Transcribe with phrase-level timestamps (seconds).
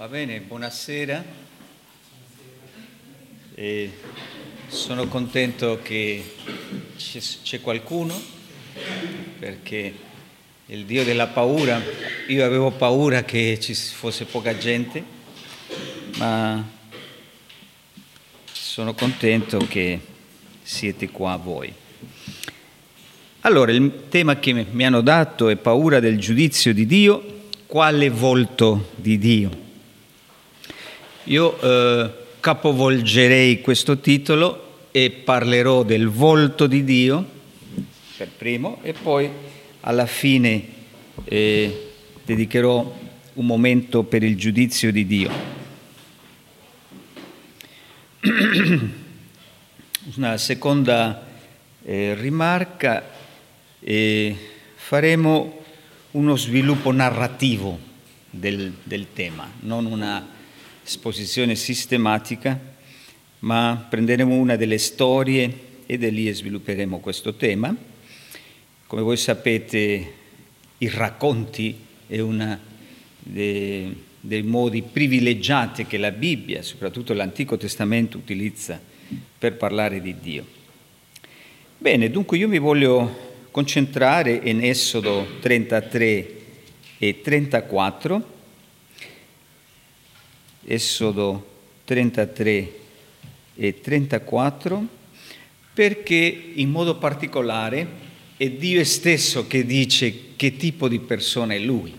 [0.00, 1.22] Va bene, buonasera.
[3.54, 3.92] E
[4.66, 6.36] sono contento che
[6.96, 8.18] c'è qualcuno
[9.38, 9.94] perché
[10.64, 11.82] il Dio della paura,
[12.28, 15.04] io avevo paura che ci fosse poca gente,
[16.16, 16.66] ma
[18.50, 20.00] sono contento che
[20.62, 21.70] siete qua voi.
[23.40, 28.92] Allora, il tema che mi hanno dato è paura del giudizio di Dio, quale volto
[28.94, 29.68] di Dio?
[31.24, 32.10] Io eh,
[32.40, 37.38] capovolgerei questo titolo e parlerò del volto di Dio
[38.16, 39.30] per primo e poi
[39.80, 40.66] alla fine
[41.24, 41.90] eh,
[42.24, 42.98] dedicherò
[43.34, 45.30] un momento per il giudizio di Dio.
[50.16, 51.26] Una seconda
[51.82, 53.10] eh, rimarca,
[53.80, 54.36] eh,
[54.74, 55.58] faremo
[56.12, 57.78] uno sviluppo narrativo
[58.30, 60.38] del, del tema, non una
[60.84, 62.58] esposizione sistematica,
[63.40, 67.74] ma prenderemo una delle storie e da lì svilupperemo questo tema.
[68.86, 70.12] Come voi sapete,
[70.78, 72.58] i racconti è uno
[73.18, 78.80] dei, dei modi privilegiati che la Bibbia, soprattutto l'Antico Testamento, utilizza
[79.38, 80.44] per parlare di Dio.
[81.78, 86.34] Bene, dunque io mi voglio concentrare in Esodo 33
[86.98, 88.38] e 34
[90.64, 91.46] Esodo
[91.84, 92.72] 33
[93.56, 94.86] e 34,
[95.74, 97.86] perché in modo particolare
[98.36, 101.94] è Dio stesso che dice che tipo di persona è Lui.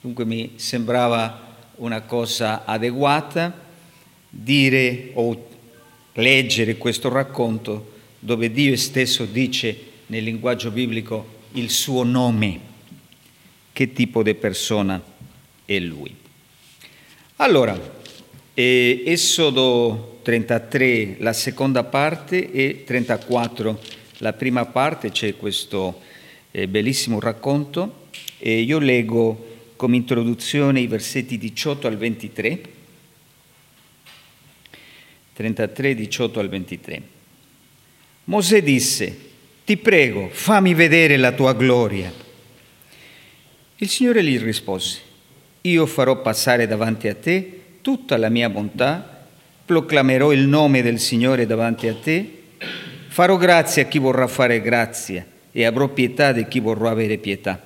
[0.00, 3.68] Dunque mi sembrava una cosa adeguata
[4.28, 5.48] dire o
[6.14, 12.60] leggere questo racconto dove Dio stesso dice nel linguaggio biblico il suo nome,
[13.72, 15.02] che tipo di persona
[15.64, 16.14] è Lui.
[17.42, 17.74] Allora,
[18.52, 23.80] eh, Esodo 33, la seconda parte, e 34,
[24.18, 26.02] la prima parte, c'è questo
[26.50, 28.08] eh, bellissimo racconto.
[28.36, 32.60] E io leggo come introduzione i versetti 18 al 23.
[35.32, 37.02] 33, 18 al 23.
[38.24, 39.18] Mosè disse,
[39.64, 42.12] ti prego, fammi vedere la tua gloria.
[43.76, 45.08] Il Signore gli rispose,
[45.62, 49.26] io farò passare davanti a te tutta la mia bontà,
[49.64, 52.42] proclamerò il nome del Signore davanti a te,
[53.08, 57.60] farò grazia a chi vorrà fare grazia e avrò pietà di chi vorrà avere pietà.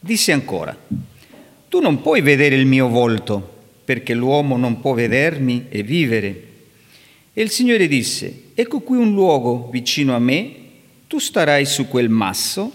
[0.00, 0.76] Disse ancora,
[1.68, 6.42] tu non puoi vedere il mio volto, perché l'uomo non può vedermi e vivere.
[7.32, 10.54] E il Signore disse, ecco qui un luogo vicino a me,
[11.06, 12.72] tu starai su quel masso,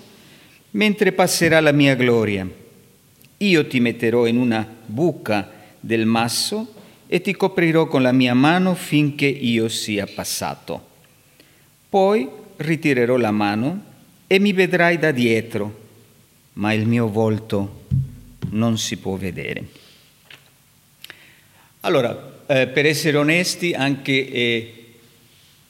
[0.72, 2.48] mentre passerà la mia gloria
[3.48, 5.50] io ti metterò in una buca
[5.80, 6.74] del masso
[7.08, 10.92] e ti coprirò con la mia mano finché io sia passato.
[11.90, 12.28] Poi
[12.58, 13.84] ritirerò la mano
[14.28, 15.82] e mi vedrai da dietro,
[16.54, 17.86] ma il mio volto
[18.52, 19.64] non si può vedere.
[21.82, 24.74] Allora, eh, per essere onesti, anche eh,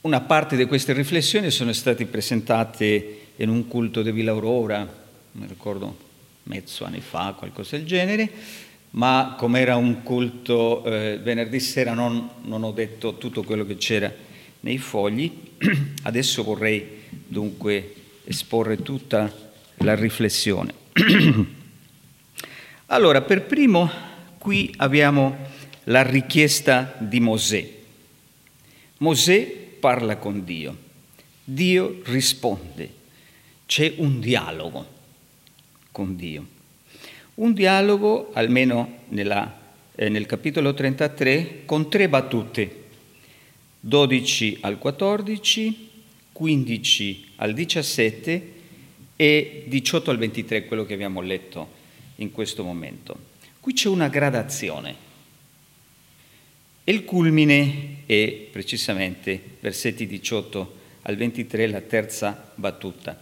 [0.02, 4.88] una parte di queste riflessioni sono state presentate in un culto di Villa Aurora,
[5.32, 6.12] mi ricordo
[6.44, 8.30] mezzo anni fa, qualcosa del genere,
[8.92, 13.78] ma come era un culto eh, venerdì sera non, non ho detto tutto quello che
[13.78, 14.14] c'era
[14.62, 15.32] nei fogli,
[16.04, 17.94] adesso vorrei dunque
[18.26, 19.32] esporre tutta
[19.78, 20.74] la riflessione.
[22.88, 23.90] allora, per primo
[24.38, 25.36] qui abbiamo
[25.86, 27.70] la richiesta di Mosè.
[29.00, 29.44] Mosè
[29.80, 30.78] parla con Dio,
[31.44, 32.94] Dio risponde,
[33.66, 34.93] c'è un dialogo
[35.94, 36.46] con Dio.
[37.36, 39.62] Un dialogo, almeno nella,
[39.96, 42.82] eh, nel capitolo 33, con tre battute,
[43.80, 45.90] 12 al 14,
[46.34, 48.54] 15 al 17
[49.16, 51.70] e 18 al 23, quello che abbiamo letto
[52.16, 53.32] in questo momento.
[53.60, 55.12] Qui c'è una gradazione.
[56.84, 63.20] E il culmine è precisamente versetti 18 al 23, la terza battuta.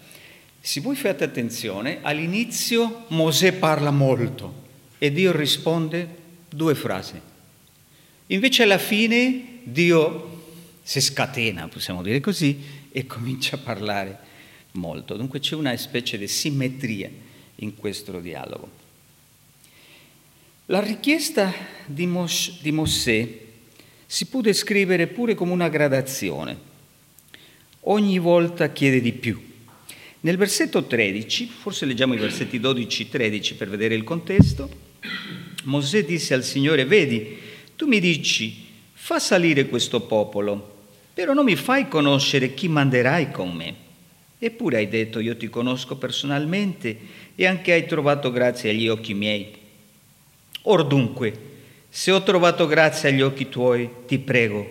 [0.63, 4.69] Se voi fate attenzione, all'inizio Mosè parla molto
[4.99, 6.07] e Dio risponde
[6.47, 7.19] due frasi.
[8.27, 10.43] Invece alla fine Dio
[10.83, 12.61] si scatena, possiamo dire così,
[12.91, 14.19] e comincia a parlare
[14.73, 15.17] molto.
[15.17, 17.09] Dunque c'è una specie di simmetria
[17.55, 18.69] in questo dialogo.
[20.67, 21.51] La richiesta
[21.87, 23.39] di, Mos- di Mosè
[24.05, 26.69] si può descrivere pure come una gradazione.
[27.85, 29.49] Ogni volta chiede di più
[30.21, 34.69] nel versetto 13, forse leggiamo i versetti 12-13 per vedere il contesto,
[35.63, 37.37] Mosè disse al Signore, vedi,
[37.75, 43.51] tu mi dici, fa salire questo popolo, però non mi fai conoscere chi manderai con
[43.51, 43.75] me.
[44.37, 46.97] Eppure hai detto, io ti conosco personalmente
[47.35, 49.51] e anche hai trovato grazia agli occhi miei.
[50.63, 51.49] Or dunque,
[51.89, 54.69] se ho trovato grazia agli occhi tuoi, ti prego,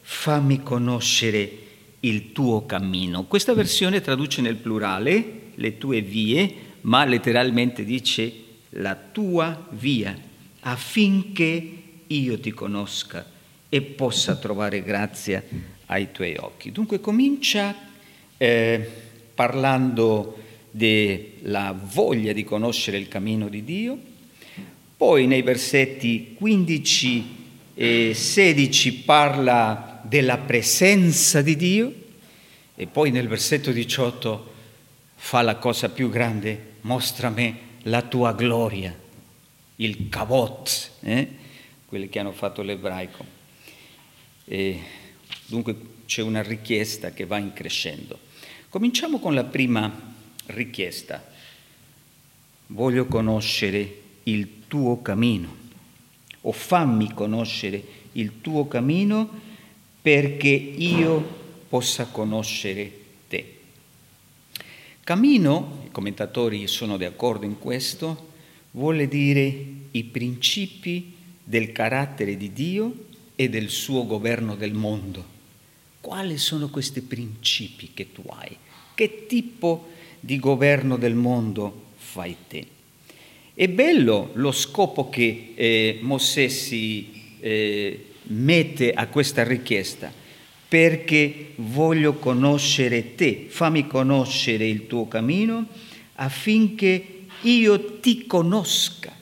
[0.00, 1.61] fammi conoscere
[2.04, 3.24] il tuo cammino.
[3.24, 8.32] Questa versione traduce nel plurale le tue vie, ma letteralmente dice
[8.70, 10.16] la tua via,
[10.60, 11.72] affinché
[12.06, 13.24] io ti conosca
[13.68, 15.42] e possa trovare grazia
[15.86, 16.72] ai tuoi occhi.
[16.72, 17.74] Dunque comincia
[18.36, 18.90] eh,
[19.34, 20.38] parlando
[20.70, 23.98] della voglia di conoscere il cammino di Dio,
[24.96, 27.40] poi nei versetti 15
[27.74, 31.94] e 16 parla della presenza di Dio
[32.74, 34.52] e poi nel versetto 18
[35.14, 38.96] fa la cosa più grande, mostrami la tua gloria,
[39.76, 41.28] il kavot, eh?
[41.86, 43.24] quelli che hanno fatto l'ebraico.
[44.44, 44.80] E
[45.46, 45.76] dunque
[46.06, 48.18] c'è una richiesta che va in crescendo.
[48.68, 50.14] Cominciamo con la prima
[50.46, 51.24] richiesta.
[52.68, 55.56] Voglio conoscere il tuo cammino
[56.42, 57.82] o fammi conoscere
[58.12, 59.41] il tuo cammino
[60.02, 62.90] perché io possa conoscere
[63.28, 63.54] te.
[65.04, 68.30] Cammino, i commentatori sono d'accordo in questo,
[68.72, 71.14] vuole dire i principi
[71.44, 72.94] del carattere di Dio
[73.36, 75.24] e del suo governo del mondo.
[76.00, 78.56] Quali sono questi principi che tu hai?
[78.94, 79.88] Che tipo
[80.18, 82.66] di governo del mondo fai te?
[83.54, 90.12] È bello lo scopo che eh, Mosè si eh, mette a questa richiesta
[90.72, 95.66] perché voglio conoscere te, fammi conoscere il tuo cammino
[96.14, 99.12] affinché io ti conosca.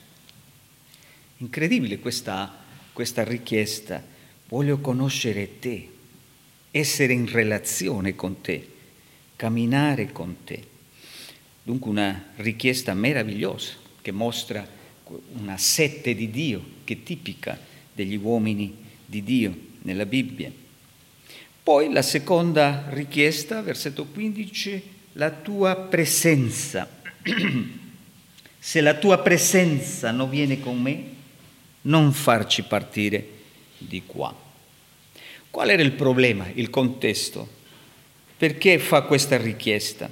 [1.38, 2.56] Incredibile questa,
[2.92, 4.00] questa richiesta,
[4.48, 5.88] voglio conoscere te,
[6.70, 8.68] essere in relazione con te,
[9.34, 10.62] camminare con te.
[11.64, 14.64] Dunque una richiesta meravigliosa che mostra
[15.32, 17.58] una sette di Dio che è tipica
[17.92, 18.79] degli uomini
[19.10, 19.52] di Dio
[19.82, 20.52] nella Bibbia.
[21.62, 24.82] Poi la seconda richiesta, versetto 15,
[25.14, 26.88] la tua presenza.
[28.58, 31.04] Se la tua presenza non viene con me,
[31.82, 33.26] non farci partire
[33.78, 34.32] di qua.
[35.50, 37.48] Qual era il problema, il contesto?
[38.36, 40.08] Perché fa questa richiesta?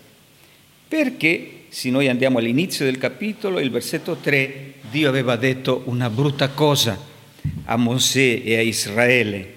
[0.88, 6.48] Perché se noi andiamo all'inizio del capitolo, il versetto 3, Dio aveva detto una brutta
[6.48, 7.16] cosa
[7.64, 9.56] a Mosè e a Israele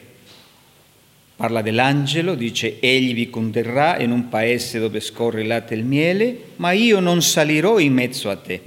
[1.42, 6.38] Parla dell'angelo, dice, egli vi condurrà in un paese dove scorre latte e il miele,
[6.58, 8.62] ma io non salirò in mezzo a te,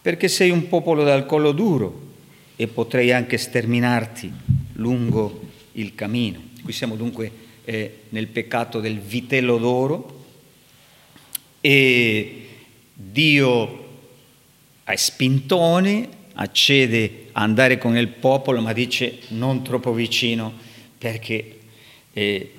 [0.00, 2.10] perché sei un popolo dal collo duro
[2.54, 4.32] e potrei anche sterminarti
[4.74, 5.40] lungo
[5.72, 6.40] il cammino.
[6.62, 7.32] Qui siamo dunque
[7.64, 10.24] eh, nel peccato del vitello d'oro
[11.60, 12.46] e
[12.94, 13.86] Dio
[14.84, 20.52] a spintone accede andare con il popolo, ma dice non troppo vicino
[20.98, 21.58] perché
[22.12, 22.52] e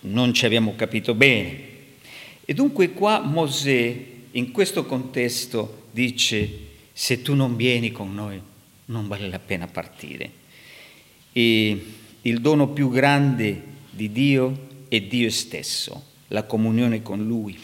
[0.00, 1.70] non ci abbiamo capito bene.
[2.44, 3.96] E dunque qua Mosè
[4.32, 6.50] in questo contesto dice
[6.92, 8.40] se tu non vieni con noi
[8.86, 10.30] non vale la pena partire.
[11.32, 11.84] E
[12.20, 17.58] il dono più grande di Dio è Dio stesso, la comunione con Lui.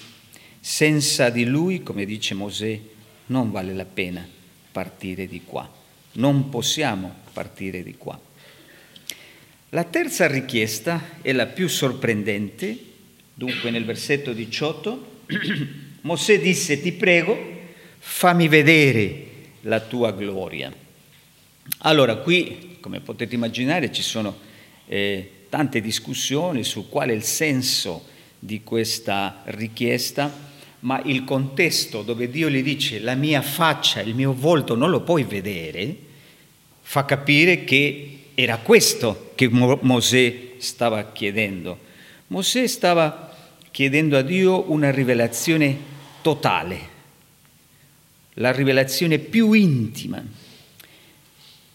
[0.60, 2.80] Senza di Lui, come dice Mosè,
[3.26, 4.26] non vale la pena
[4.72, 5.77] partire di qua.
[6.18, 8.18] Non possiamo partire di qua.
[9.70, 12.76] La terza richiesta è la più sorprendente,
[13.34, 15.20] dunque nel versetto 18,
[16.02, 17.36] Mosè disse ti prego
[17.98, 19.26] fammi vedere
[19.62, 20.74] la tua gloria.
[21.80, 24.38] Allora qui, come potete immaginare, ci sono
[24.86, 28.06] eh, tante discussioni su quale è il senso
[28.38, 30.46] di questa richiesta,
[30.80, 35.02] ma il contesto dove Dio gli dice la mia faccia, il mio volto non lo
[35.02, 36.06] puoi vedere,
[36.88, 41.78] fa capire che era questo che Mosè stava chiedendo.
[42.28, 43.36] Mosè stava
[43.70, 45.76] chiedendo a Dio una rivelazione
[46.22, 46.78] totale,
[48.34, 50.24] la rivelazione più intima.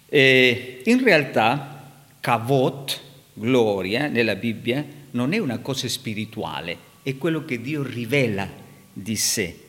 [0.10, 3.00] E in realtà, kavot,
[3.36, 8.50] gloria, nella Bibbia, non è una cosa spirituale, è quello che Dio rivela
[8.92, 9.60] di sé.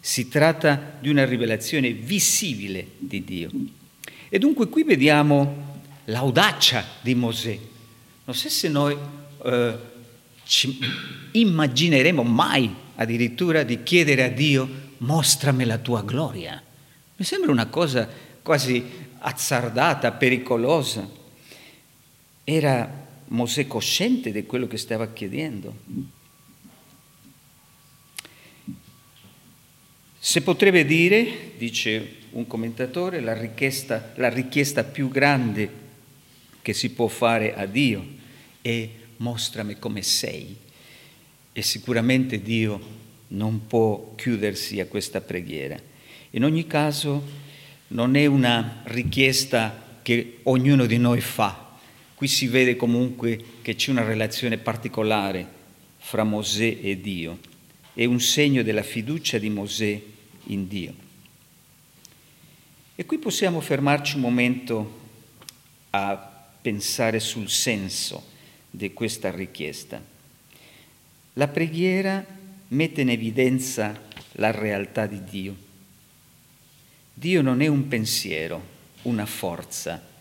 [0.00, 3.50] Si tratta di una rivelazione visibile di Dio.
[4.34, 7.56] E dunque qui vediamo l'audacia di Mosè.
[8.24, 8.98] Non so se noi
[9.44, 9.78] eh,
[10.42, 10.76] ci
[11.30, 16.60] immagineremo mai addirittura di chiedere a Dio mostrami la tua gloria.
[17.14, 18.08] Mi sembra una cosa
[18.42, 18.84] quasi
[19.18, 21.08] azzardata, pericolosa.
[22.42, 25.76] Era Mosè cosciente di quello che stava chiedendo.
[30.18, 35.82] Se potrebbe dire, dice un commentatore, la richiesta, la richiesta più grande
[36.62, 38.04] che si può fare a Dio
[38.62, 40.56] è mostrami come sei.
[41.52, 42.80] E sicuramente Dio
[43.28, 45.76] non può chiudersi a questa preghiera.
[46.30, 47.22] In ogni caso
[47.88, 51.64] non è una richiesta che ognuno di noi fa,
[52.14, 55.46] Qui si vede comunque che c'è una relazione particolare
[55.98, 57.38] fra Mosè e Dio.
[57.92, 60.00] È un segno della fiducia di Mosè
[60.44, 61.03] in Dio.
[62.96, 65.00] E qui possiamo fermarci un momento
[65.90, 66.16] a
[66.60, 68.24] pensare sul senso
[68.70, 70.00] di questa richiesta.
[71.34, 72.24] La preghiera
[72.68, 74.00] mette in evidenza
[74.32, 75.56] la realtà di Dio.
[77.12, 78.62] Dio non è un pensiero,
[79.02, 80.12] una forza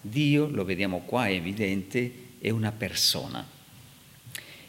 [0.00, 3.46] Dio, lo vediamo qua, è evidente, è una persona.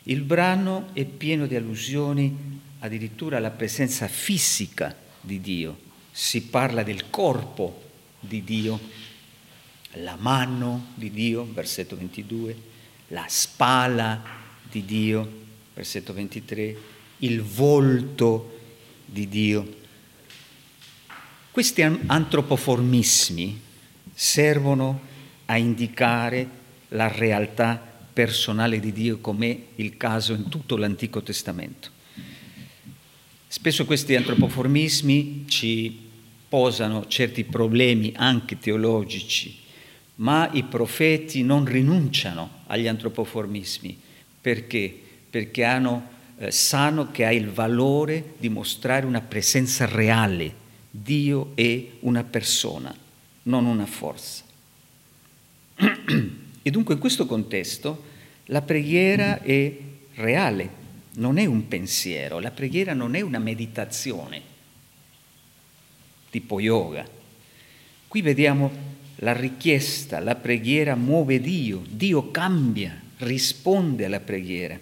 [0.03, 5.87] Il brano è pieno di allusioni addirittura alla presenza fisica di Dio.
[6.19, 7.81] Si parla del corpo
[8.19, 8.77] di Dio,
[9.93, 12.61] la mano di Dio, versetto 22,
[13.07, 14.21] la spalla
[14.69, 15.31] di Dio,
[15.73, 16.77] versetto 23,
[17.19, 18.59] il volto
[19.05, 19.77] di Dio.
[21.51, 23.61] Questi antropoformismi
[24.13, 24.99] servono
[25.45, 26.49] a indicare
[26.89, 31.89] la realtà personale di Dio come il caso in tutto l'Antico Testamento.
[33.47, 36.07] Spesso questi antropoformismi ci
[36.49, 39.55] posano certi problemi anche teologici,
[40.15, 43.97] ma i profeti non rinunciano agli antropoformismi.
[44.41, 44.99] Perché?
[45.29, 46.07] Perché hanno,
[46.39, 50.67] eh, sanno che ha il valore di mostrare una presenza reale.
[50.89, 52.93] Dio è una persona,
[53.43, 54.43] non una forza.
[56.61, 58.03] E dunque in questo contesto
[58.47, 59.73] la preghiera è
[60.15, 60.69] reale,
[61.13, 64.41] non è un pensiero, la preghiera non è una meditazione
[66.29, 67.07] tipo yoga.
[68.07, 68.71] Qui vediamo
[69.17, 74.79] la richiesta, la preghiera muove Dio, Dio cambia, risponde alla preghiera,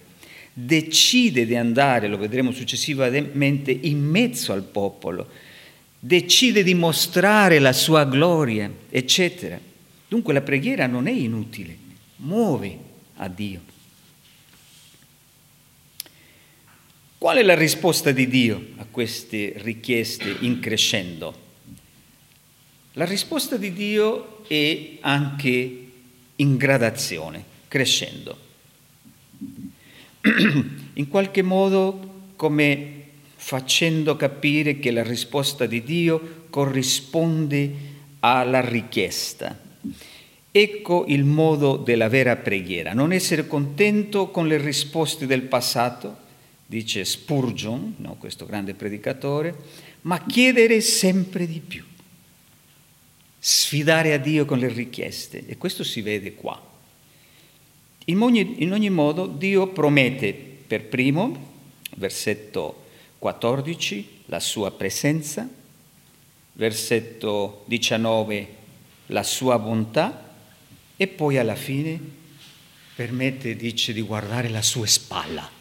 [0.53, 5.27] decide di andare, lo vedremo successivamente, in mezzo al popolo,
[5.99, 9.59] decide di mostrare la sua gloria, eccetera.
[10.07, 11.75] Dunque la preghiera non è inutile,
[12.17, 12.77] muove
[13.15, 13.75] a Dio.
[17.27, 21.35] Qual è la risposta di Dio a queste richieste in crescendo?
[22.93, 25.87] La risposta di Dio è anche
[26.37, 28.37] in gradazione, crescendo.
[30.93, 33.03] In qualche modo come
[33.35, 37.71] facendo capire che la risposta di Dio corrisponde
[38.21, 39.59] alla richiesta.
[40.49, 46.23] Ecco il modo della vera preghiera, non essere contento con le risposte del passato,
[46.67, 49.55] dice Spurgeon, no, questo grande predicatore,
[50.01, 51.83] ma chiedere sempre di più,
[53.39, 56.61] sfidare a Dio con le richieste e questo si vede qua.
[58.05, 61.55] In ogni, in ogni modo Dio promette per primo,
[61.95, 62.85] versetto
[63.17, 65.49] 14, la sua presenza,
[66.53, 68.55] versetto 19,
[69.07, 70.35] la sua bontà,
[70.97, 71.99] e poi alla fine
[72.93, 75.56] permette, dice, di guardare la sua spalla.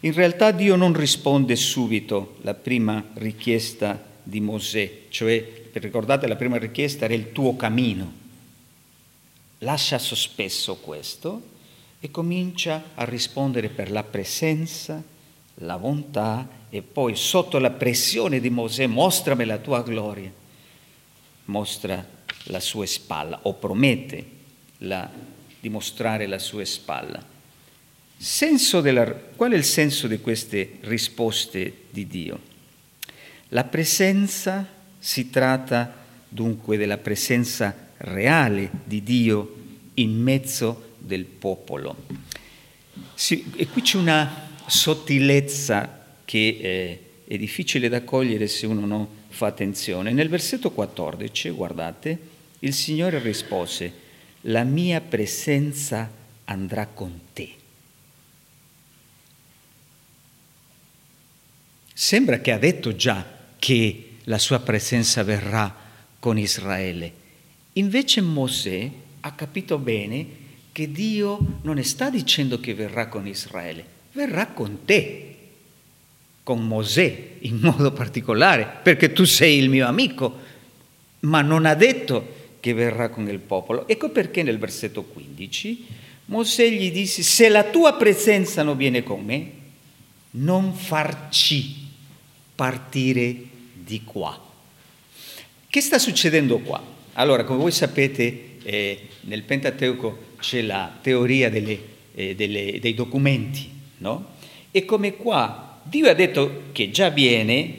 [0.00, 6.58] In realtà Dio non risponde subito alla prima richiesta di Mosè, cioè, ricordate, la prima
[6.58, 8.20] richiesta era il tuo cammino.
[9.58, 11.50] Lascia sospeso questo
[12.00, 15.02] e comincia a rispondere per la presenza,
[15.56, 20.40] la bontà e poi sotto la pressione di Mosè mostrami la tua gloria
[21.46, 22.04] mostra
[22.44, 24.24] la sua spalla o promette
[24.78, 25.08] la,
[25.60, 27.31] di mostrare la sua spalla.
[28.80, 32.38] Della, qual è il senso di queste risposte di Dio?
[33.48, 34.64] La presenza
[34.96, 35.92] si tratta
[36.28, 39.54] dunque della presenza reale di Dio
[39.94, 42.04] in mezzo del popolo.
[43.12, 49.04] Sì, e qui c'è una sottilezza che eh, è difficile da cogliere se uno non
[49.30, 50.12] fa attenzione.
[50.12, 52.18] Nel versetto 14, guardate,
[52.60, 53.92] il Signore rispose,
[54.42, 56.08] la mia presenza
[56.44, 57.56] andrà con te.
[61.94, 63.24] Sembra che ha detto già
[63.58, 65.74] che la sua presenza verrà
[66.18, 67.12] con Israele.
[67.74, 70.26] Invece Mosè ha capito bene
[70.72, 75.28] che Dio non sta dicendo che verrà con Israele, verrà con te.
[76.42, 80.38] con Mosè in modo particolare, perché tu sei il mio amico,
[81.20, 83.86] ma non ha detto che verrà con il popolo.
[83.86, 85.86] Ecco perché nel versetto 15
[86.26, 89.50] Mosè gli disse, se la tua presenza non viene con me,
[90.30, 91.81] non farci
[92.54, 93.34] partire
[93.72, 94.38] di qua.
[95.68, 96.82] Che sta succedendo qua?
[97.14, 101.78] Allora, come voi sapete, eh, nel Pentateuco c'è la teoria delle,
[102.14, 104.30] eh, delle, dei documenti, no?
[104.70, 107.74] E come qua Dio ha detto che già viene,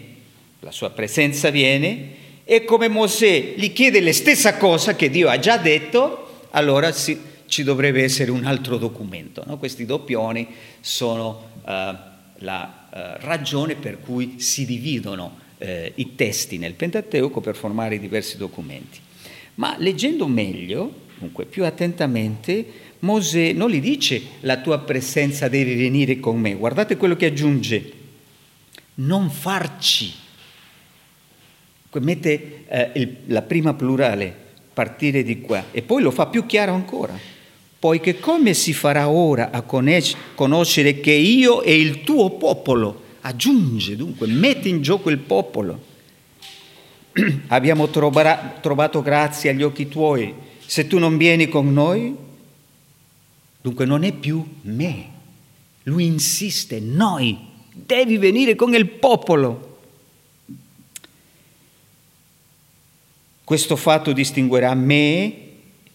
[0.59, 5.39] la sua presenza viene, e come Mosè gli chiede la stessa cosa che Dio ha
[5.39, 9.43] già detto, allora si, ci dovrebbe essere un altro documento.
[9.45, 9.57] No?
[9.57, 10.47] Questi doppioni
[10.81, 12.11] sono uh,
[12.43, 17.99] la uh, ragione per cui si dividono uh, i testi nel Pentateuco per formare i
[17.99, 18.99] diversi documenti.
[19.55, 22.65] Ma leggendo meglio, dunque più attentamente,
[22.99, 27.91] Mosè non gli dice la tua presenza deve venire con me, guardate quello che aggiunge,
[28.95, 30.21] non farci
[31.99, 34.35] mette eh, il, la prima plurale,
[34.73, 37.17] partire di qua, e poi lo fa più chiaro ancora.
[37.83, 44.25] Poiché come si farà ora a conoscere che io e il tuo popolo, aggiunge dunque,
[44.25, 45.83] mette in gioco il popolo,
[47.47, 50.33] abbiamo trova, trovato grazia agli occhi tuoi,
[50.65, 52.15] se tu non vieni con noi,
[53.59, 55.09] dunque non è più me,
[55.83, 57.37] lui insiste, noi,
[57.69, 59.79] devi venire con il popolo.
[63.43, 65.42] Questo fatto distinguerà me,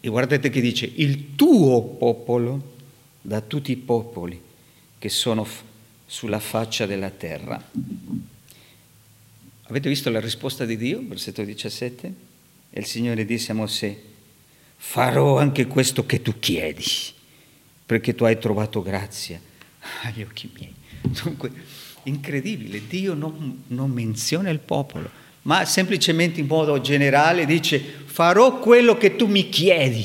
[0.09, 2.77] e guardate che dice, il tuo popolo
[3.21, 4.41] da tutti i popoli
[4.99, 5.63] che sono f-
[6.07, 7.63] sulla faccia della terra.
[9.65, 12.15] Avete visto la risposta di Dio, versetto 17?
[12.71, 13.97] E il Signore disse a Mosè,
[14.77, 16.85] farò anche questo che tu chiedi,
[17.85, 19.39] perché tu hai trovato grazia
[20.05, 20.75] agli occhi miei.
[21.23, 21.53] Dunque,
[22.05, 25.11] incredibile, Dio non, non menziona il popolo,
[25.49, 30.05] ma semplicemente in modo generale dice farò quello che tu mi chiedi,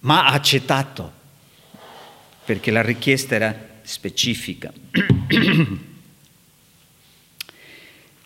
[0.00, 1.12] ma accettato,
[2.44, 4.72] perché la richiesta era specifica.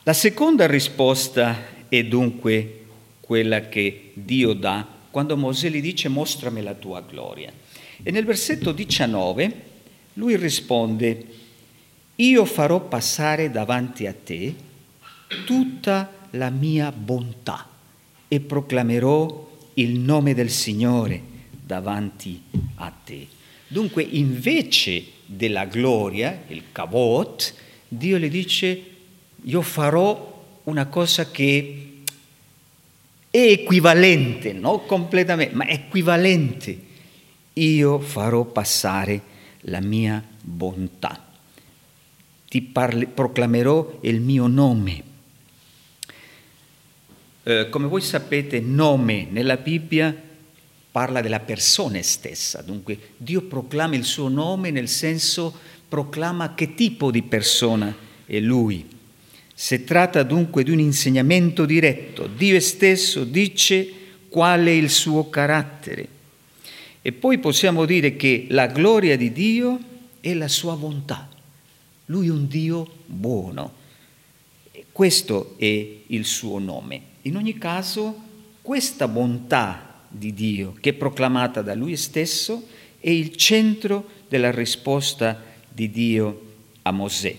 [0.07, 1.57] La seconda risposta
[1.89, 2.85] è dunque
[3.21, 7.51] quella che Dio dà quando Mosè gli dice mostrami la tua gloria.
[8.03, 9.63] E nel versetto 19
[10.15, 11.27] lui risponde,
[12.17, 14.64] io farò passare davanti a te
[15.43, 17.69] tutta la mia bontà
[18.29, 21.23] e proclamerò il nome del Signore
[21.65, 22.41] davanti
[22.77, 23.27] a te.
[23.67, 27.55] Dunque, invece della gloria, il kavot,
[27.89, 28.83] Dio le dice,
[29.43, 32.03] io farò una cosa che
[33.31, 36.93] è equivalente, non completamente, ma equivalente.
[37.55, 39.23] Io farò passare
[39.63, 41.33] la mia bontà.
[42.49, 45.13] Ti parli, proclamerò il mio nome
[47.45, 50.15] eh, come voi sapete, nome nella Bibbia
[50.91, 55.53] parla della persona stessa, dunque Dio proclama il suo nome nel senso
[55.89, 58.89] proclama che tipo di persona è Lui.
[59.55, 63.89] Si tratta dunque di un insegnamento diretto, Dio stesso dice
[64.29, 66.09] qual è il suo carattere.
[67.03, 69.79] E poi possiamo dire che la gloria di Dio
[70.21, 71.29] è la sua bontà.
[72.07, 73.75] Lui è un Dio buono.
[74.91, 77.13] Questo è il suo nome.
[77.27, 78.21] In ogni caso,
[78.61, 82.67] questa bontà di Dio, che è proclamata da Lui stesso,
[83.01, 87.35] è il centro della risposta di Dio a Mosè.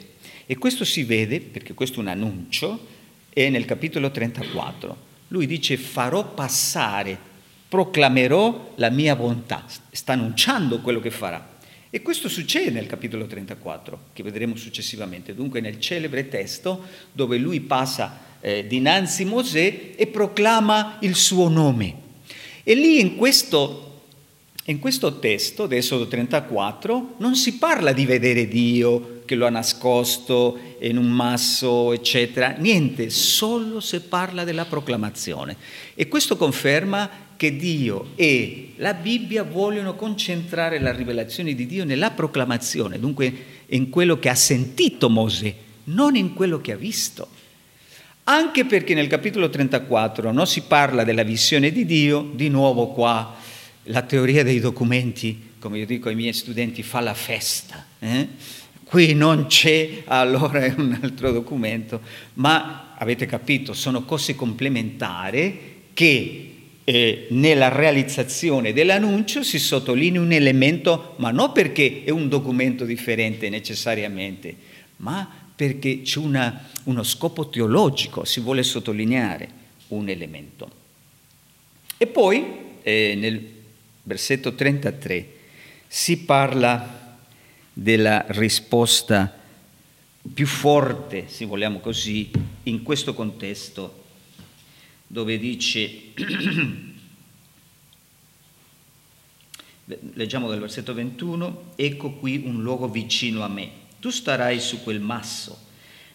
[0.48, 2.88] E questo si vede, perché questo è un annuncio,
[3.30, 4.98] è nel capitolo 34.
[5.28, 7.15] Lui dice farò passare,
[7.69, 9.65] proclamerò la mia bontà.
[9.91, 11.54] Sta annunciando quello che farà.
[11.91, 17.62] E questo succede nel capitolo 34, che vedremo successivamente, dunque nel celebre testo dove lui
[17.62, 22.03] passa eh, dinanzi Mosè e proclama il suo nome.
[22.62, 24.01] E lì in questo,
[24.65, 30.60] in questo testo, d'Esodo 34, non si parla di vedere Dio che lo ha nascosto
[30.81, 35.58] in un masso, eccetera, niente, solo si parla della proclamazione.
[35.95, 42.12] E questo conferma che Dio e la Bibbia vogliono concentrare la rivelazione di Dio nella
[42.12, 43.34] proclamazione, dunque
[43.65, 45.51] in quello che ha sentito Mosè,
[45.86, 47.35] non in quello che ha visto.
[48.28, 53.36] Anche perché nel capitolo 34 non si parla della visione di Dio, di nuovo qua
[53.84, 57.86] la teoria dei documenti, come io dico ai miei studenti, fa la festa.
[58.00, 58.28] Eh?
[58.84, 62.02] Qui non c'è, allora è un altro documento,
[62.36, 71.14] ma avete capito, sono cose complementari che eh, nella realizzazione dell'annuncio si sottolinea un elemento,
[71.18, 74.56] ma non perché è un documento differente necessariamente,
[74.98, 79.50] ma perché c'è una, uno scopo teologico, si vuole sottolineare
[79.89, 80.84] un elemento.
[81.98, 82.46] E poi
[82.82, 83.54] eh, nel
[84.04, 85.34] versetto 33
[85.88, 87.18] si parla
[87.72, 89.44] della risposta
[90.34, 92.32] più forte, se vogliamo così,
[92.63, 94.04] in questo contesto,
[95.08, 96.12] dove dice,
[100.13, 105.00] leggiamo dal versetto 21, ecco qui un luogo vicino a me, tu starai su quel
[105.00, 105.58] masso,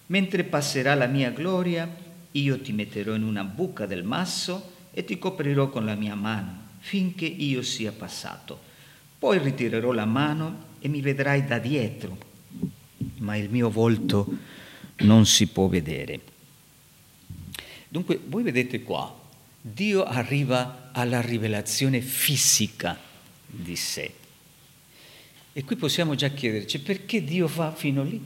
[0.07, 1.93] mentre passerà la mia gloria,
[2.31, 6.69] io ti metterò in una buca del masso e ti coprirò con la mia mano,
[6.79, 8.61] finché io sia passato.
[9.19, 12.17] Poi ritirerò la mano e mi vedrai da dietro,
[13.17, 14.37] ma il mio volto
[14.99, 16.21] non si può vedere.
[17.89, 19.13] Dunque, voi vedete qua,
[19.61, 22.97] Dio arriva alla rivelazione fisica
[23.47, 24.19] di sé.
[25.53, 28.21] E qui possiamo già chiederci perché Dio va fino lì.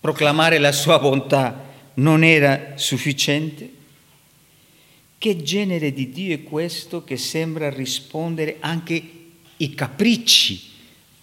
[0.00, 3.80] Proclamare la sua bontà non era sufficiente?
[5.18, 9.02] Che genere di Dio è questo che sembra rispondere anche
[9.58, 10.70] ai capricci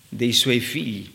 [0.08, 1.12] dei suoi figli?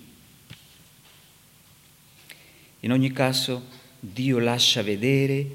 [2.80, 3.64] In ogni caso,
[3.98, 5.46] Dio lascia vedere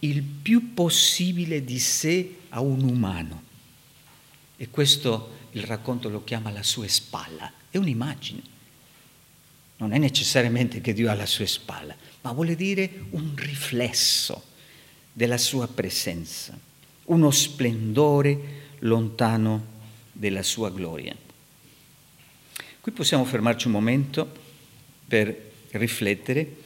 [0.00, 3.42] il più possibile di sé a un umano.
[4.56, 8.42] E questo il racconto lo chiama la sua spalla, è un'immagine.
[9.78, 14.52] Non è necessariamente che Dio ha la sua spalla, ma vuole dire un riflesso
[15.12, 16.72] della sua presenza
[17.06, 19.72] uno splendore lontano
[20.12, 21.14] della sua gloria.
[22.80, 24.30] Qui possiamo fermarci un momento
[25.06, 26.56] per riflettere.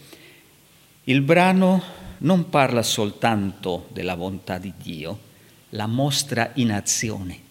[1.04, 1.82] Il brano
[2.18, 5.26] non parla soltanto della bontà di Dio,
[5.70, 7.46] la mostra in azione.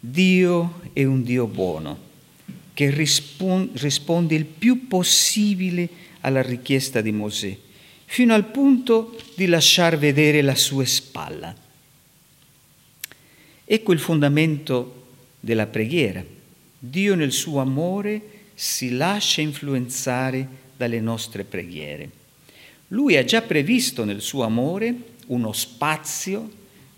[0.00, 2.06] Dio è un Dio buono
[2.72, 5.88] che risponde il più possibile
[6.20, 7.56] alla richiesta di Mosè
[8.04, 11.52] fino al punto di lasciar vedere la sua spalla.
[13.64, 15.06] Ecco il fondamento
[15.40, 16.24] della preghiera.
[16.78, 18.22] Dio nel suo amore
[18.54, 22.08] si lascia influenzare dalle nostre preghiere.
[22.88, 24.94] Lui ha già previsto nel suo amore
[25.26, 26.48] uno spazio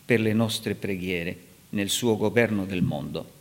[0.05, 3.39] per le nostre preghiere nel suo governo del mondo.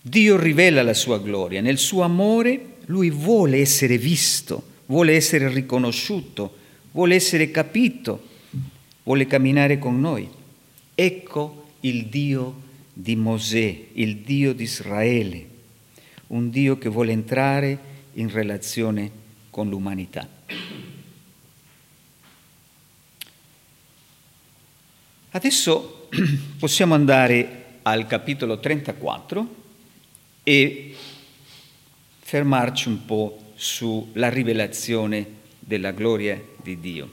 [0.00, 6.56] Dio rivela la sua gloria, nel suo amore lui vuole essere visto vuole essere riconosciuto,
[6.92, 8.28] vuole essere capito,
[9.02, 10.28] vuole camminare con noi.
[10.94, 15.46] Ecco il Dio di Mosè, il Dio di Israele,
[16.28, 17.78] un Dio che vuole entrare
[18.14, 19.10] in relazione
[19.50, 20.35] con l'umanità.
[25.36, 26.08] Adesso
[26.58, 29.54] possiamo andare al capitolo 34
[30.42, 30.94] e
[32.20, 35.26] fermarci un po' sulla rivelazione
[35.58, 37.10] della gloria di Dio.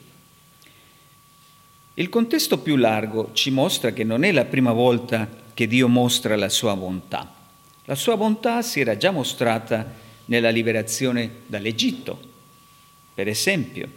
[1.96, 6.38] Il contesto più largo ci mostra che non è la prima volta che Dio mostra
[6.38, 7.30] la sua bontà.
[7.84, 9.96] La sua bontà si era già mostrata
[10.28, 12.18] nella liberazione dall'Egitto,
[13.14, 13.90] per esempio,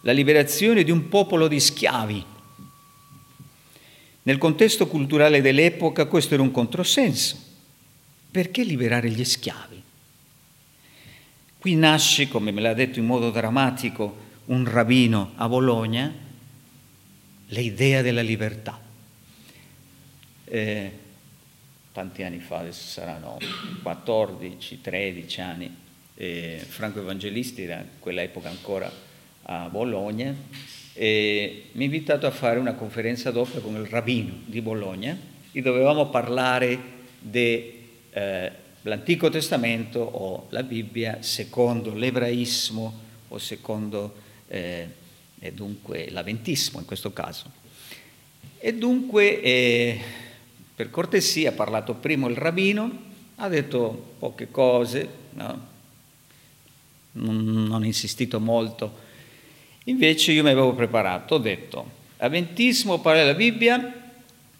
[0.00, 2.29] la liberazione di un popolo di schiavi.
[4.30, 7.36] Nel contesto culturale dell'epoca questo era un controsenso.
[8.30, 9.82] Perché liberare gli schiavi?
[11.58, 16.14] Qui nasce, come me l'ha detto in modo drammatico un rabbino a Bologna,
[17.48, 18.80] l'idea della libertà.
[20.44, 20.92] Eh,
[21.90, 23.36] tanti anni fa, adesso saranno
[23.82, 25.76] 14, 13 anni,
[26.14, 28.92] eh, Franco Evangelisti era in quell'epoca ancora
[29.42, 34.60] a Bologna e mi ha invitato a fare una conferenza doppia con il rabbino di
[34.60, 35.16] Bologna
[35.52, 36.78] e dovevamo parlare
[37.18, 37.78] di
[38.10, 38.52] eh,
[39.30, 42.98] Testamento o la Bibbia secondo l'ebraismo
[43.28, 44.14] o secondo
[44.48, 44.88] eh,
[45.52, 47.58] dunque l'Aventismo in questo caso.
[48.58, 50.00] E dunque, eh,
[50.74, 52.90] per cortesia, ha parlato prima il rabbino,
[53.36, 55.68] ha detto poche cose, no?
[57.12, 59.08] non, ha insistito molto.
[59.84, 63.94] Invece io mi avevo preparato, ho detto, Aventismo parla della Bibbia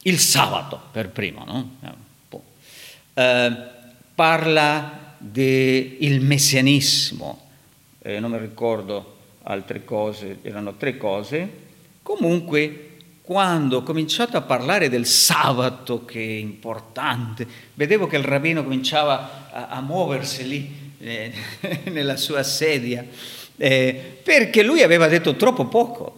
[0.03, 1.77] il sabato per primo, no?
[3.13, 3.57] Eh,
[4.15, 7.49] parla del messianismo,
[8.01, 11.49] eh, non mi ricordo altre cose, erano tre cose,
[12.03, 12.87] comunque
[13.21, 19.51] quando ho cominciato a parlare del sabato che è importante, vedevo che il rabbino cominciava
[19.53, 21.33] a, a muoversi lì eh,
[21.93, 23.07] nella sua sedia,
[23.63, 26.17] eh, perché lui aveva detto troppo poco.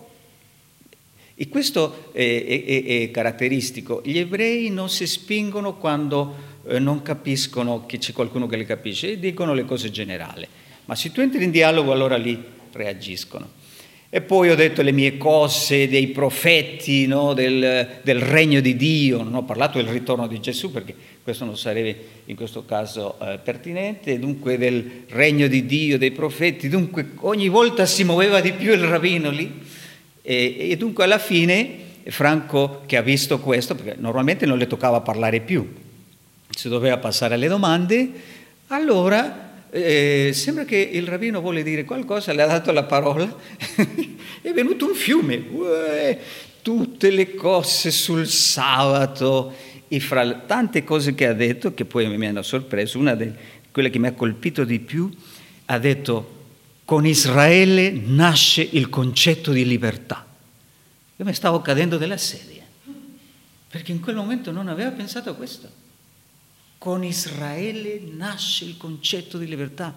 [1.34, 4.00] E questo è, è, è, caratteristico.
[4.04, 6.34] Gli ebrei non si spingono quando
[6.68, 10.46] eh, non capiscono che c'è qualcuno che le capisce e dicono le cose generali.
[10.84, 13.60] Ma se tu entri in dialogo allora lì reagiscono.
[14.08, 17.32] E poi ho detto le mie cose dei profeti, no?
[17.32, 21.56] del, del, regno di Dio, non ho parlato del ritorno di Gesù perché questo non
[21.56, 27.48] sarebbe in questo caso eh, pertinente, dunque del regno di Dio, dei profeti, dunque ogni
[27.48, 29.60] volta si muoveva di più il rabbino lì.
[30.20, 35.00] E, e dunque alla fine Franco che ha visto questo, perché normalmente non le toccava
[35.00, 35.72] parlare più,
[36.50, 38.10] si doveva passare alle domande,
[38.68, 43.24] allora eh, sembra che il rabbino vuole dire qualcosa, le ha dato la parola,
[44.42, 46.18] è venuto un fiume, uè,
[46.62, 49.52] tutte le cose sul sabato,
[49.94, 53.30] e fra tante cose che ha detto, che poi mi hanno sorpreso, una di
[53.70, 55.14] quelle che mi ha colpito di più,
[55.66, 56.46] ha detto,
[56.86, 60.26] con Israele nasce il concetto di libertà.
[61.16, 62.62] Io mi stavo cadendo dalla sedia,
[63.68, 65.80] perché in quel momento non aveva pensato a questo
[66.78, 69.94] con Israele nasce il concetto di libertà.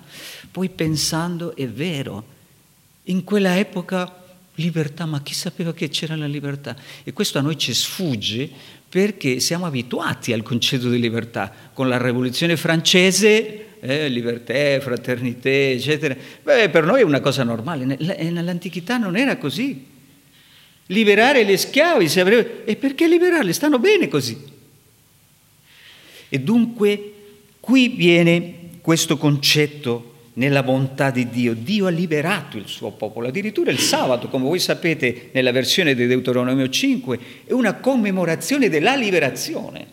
[0.51, 2.23] Poi pensando, è vero,
[3.03, 4.23] in quella epoca
[4.55, 6.75] libertà, ma chi sapeva che c'era la libertà?
[7.03, 8.49] E questo a noi ci sfugge
[8.95, 11.51] perché siamo abituati al concetto di libertà.
[11.73, 17.83] Con la rivoluzione francese, eh, libertà, fraternità, eccetera, beh, per noi è una cosa normale.
[17.83, 19.85] Nell'antichità non era così.
[20.85, 22.05] Liberare gli schiavi,
[22.63, 23.51] e perché liberarli?
[23.51, 24.41] Stanno bene così.
[26.29, 27.13] E dunque
[27.59, 31.53] qui viene questo concetto nella bontà di Dio.
[31.53, 36.07] Dio ha liberato il suo popolo, addirittura il sabato, come voi sapete nella versione di
[36.07, 39.85] Deuteronomio 5, è una commemorazione della liberazione,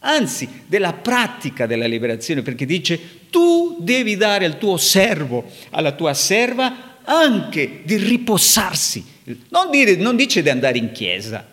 [0.00, 2.98] anzi della pratica della liberazione, perché dice
[3.30, 9.04] tu devi dare al tuo servo, alla tua serva, anche di riposarsi.
[9.48, 11.46] Non, dire, non dice di andare in chiesa,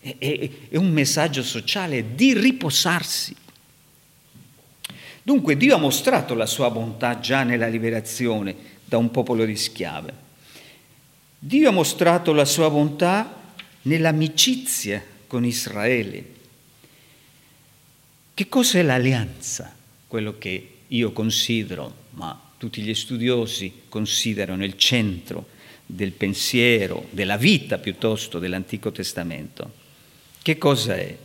[0.00, 3.34] è, è un messaggio sociale di riposarsi.
[5.26, 10.14] Dunque Dio ha mostrato la sua bontà già nella liberazione da un popolo di schiave.
[11.36, 16.24] Dio ha mostrato la sua bontà nell'amicizia con Israele.
[18.34, 19.74] Che cos'è l'alleanza?
[20.06, 25.48] Quello che io considero, ma tutti gli studiosi considerano il centro
[25.84, 29.72] del pensiero, della vita piuttosto dell'Antico Testamento.
[30.40, 31.18] Che cosa è?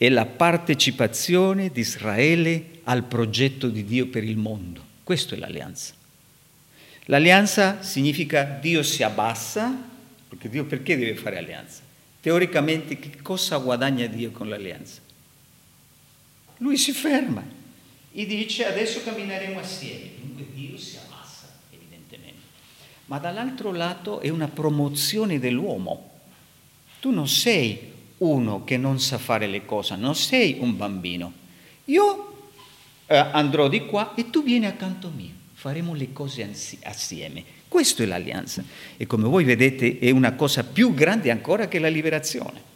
[0.00, 4.80] È la partecipazione di Israele al progetto di Dio per il mondo.
[5.02, 5.92] Questa è l'alleanza.
[7.06, 9.76] L'alleanza significa Dio si abbassa,
[10.28, 11.80] perché Dio perché deve fare alleanza?
[12.20, 15.00] Teoricamente che cosa guadagna Dio con l'alleanza?
[16.58, 17.42] Lui si ferma
[18.12, 20.10] e dice adesso cammineremo assieme.
[20.20, 22.38] Dunque Dio si abbassa, evidentemente.
[23.06, 26.10] Ma dall'altro lato è una promozione dell'uomo.
[27.00, 31.32] Tu non sei uno che non sa fare le cose, non sei un bambino.
[31.86, 32.50] Io
[33.06, 36.48] eh, andrò di qua e tu vieni accanto a me, faremo le cose
[36.82, 37.44] assieme.
[37.68, 38.64] Questa è l'alleanza
[38.96, 42.66] e come voi vedete è una cosa più grande ancora che la liberazione.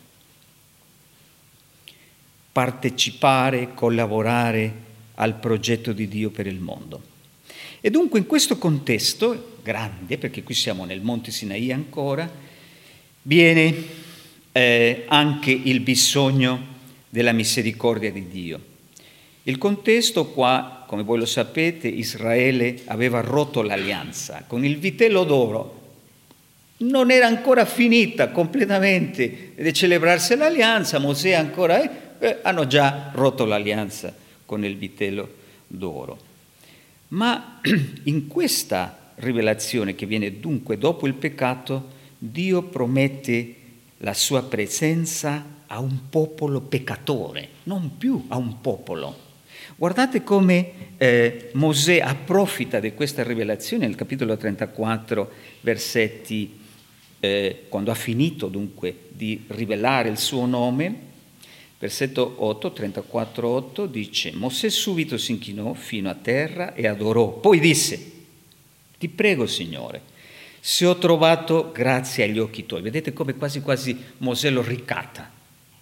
[2.53, 7.11] Partecipare, collaborare al progetto di Dio per il mondo.
[7.81, 12.31] E dunque in questo contesto grande, perché qui siamo nel Monte Sinai ancora,
[13.23, 14.02] viene
[14.53, 16.71] eh, anche il bisogno
[17.09, 18.61] della misericordia di Dio.
[19.45, 25.81] Il contesto qua, come voi lo sapete, Israele aveva rotto l'alleanza con il vitello d'oro.
[26.79, 33.45] Non era ancora finita completamente di celebrarsi l'alleanza, Mosè ancora, eh, eh, hanno già rotto
[33.45, 34.15] l'alleanza
[34.47, 35.29] con il vitello
[35.67, 36.19] d'oro.
[37.09, 37.61] Ma
[38.05, 43.55] in questa rivelazione che viene dunque dopo il peccato, Dio promette
[44.03, 49.31] la sua presenza a un popolo peccatore, non più a un popolo.
[49.77, 56.59] Guardate come eh, Mosè approfitta di questa rivelazione nel capitolo 34, versetti,
[57.21, 61.11] eh, quando ha finito dunque di rivelare il suo nome,
[61.79, 67.61] versetto 8, 34, 8 dice, Mosè subito si inchinò fino a terra e adorò, poi
[67.61, 68.11] disse,
[68.99, 70.11] ti prego Signore,
[70.65, 72.83] se ho trovato grazia agli occhi tuoi.
[72.83, 75.29] Vedete come quasi quasi Mosè lo ricatta,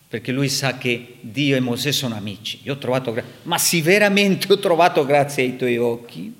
[0.08, 2.60] perché lui sa che Dio e Mosè sono amici.
[2.62, 6.34] Io ho trovato grazia, ma se veramente ho trovato grazia ai tuoi occhi,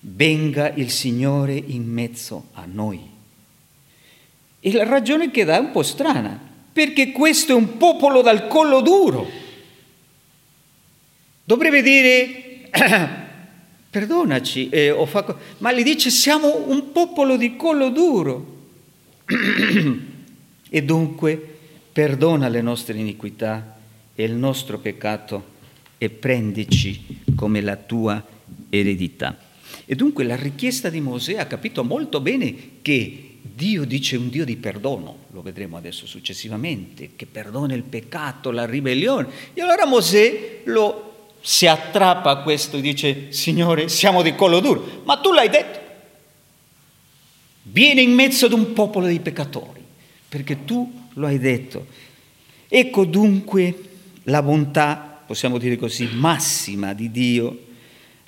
[0.00, 3.00] venga il Signore in mezzo a noi.
[4.60, 6.38] E la ragione che dà è un po' strana,
[6.70, 9.26] perché questo è un popolo dal collo duro.
[11.42, 12.68] Dovrebbe dire
[13.90, 15.36] perdonaci, eh, fatto...
[15.58, 18.56] ma gli dice siamo un popolo di collo duro.
[20.70, 21.56] e dunque
[21.92, 23.76] perdona le nostre iniquità
[24.14, 25.56] e il nostro peccato
[25.98, 28.24] e prendici come la tua
[28.68, 29.36] eredità.
[29.84, 34.44] E dunque la richiesta di Mosè ha capito molto bene che Dio dice un Dio
[34.44, 39.28] di perdono, lo vedremo adesso successivamente, che perdona il peccato, la ribellione.
[39.54, 41.07] E allora Mosè lo,
[41.40, 45.86] si attrappa a questo e dice, Signore, siamo di collo duro, ma tu l'hai detto.
[47.62, 49.82] Vieni in mezzo ad un popolo di peccatori,
[50.28, 51.86] perché tu lo hai detto.
[52.68, 53.82] Ecco dunque
[54.24, 57.64] la bontà, possiamo dire così, massima di Dio,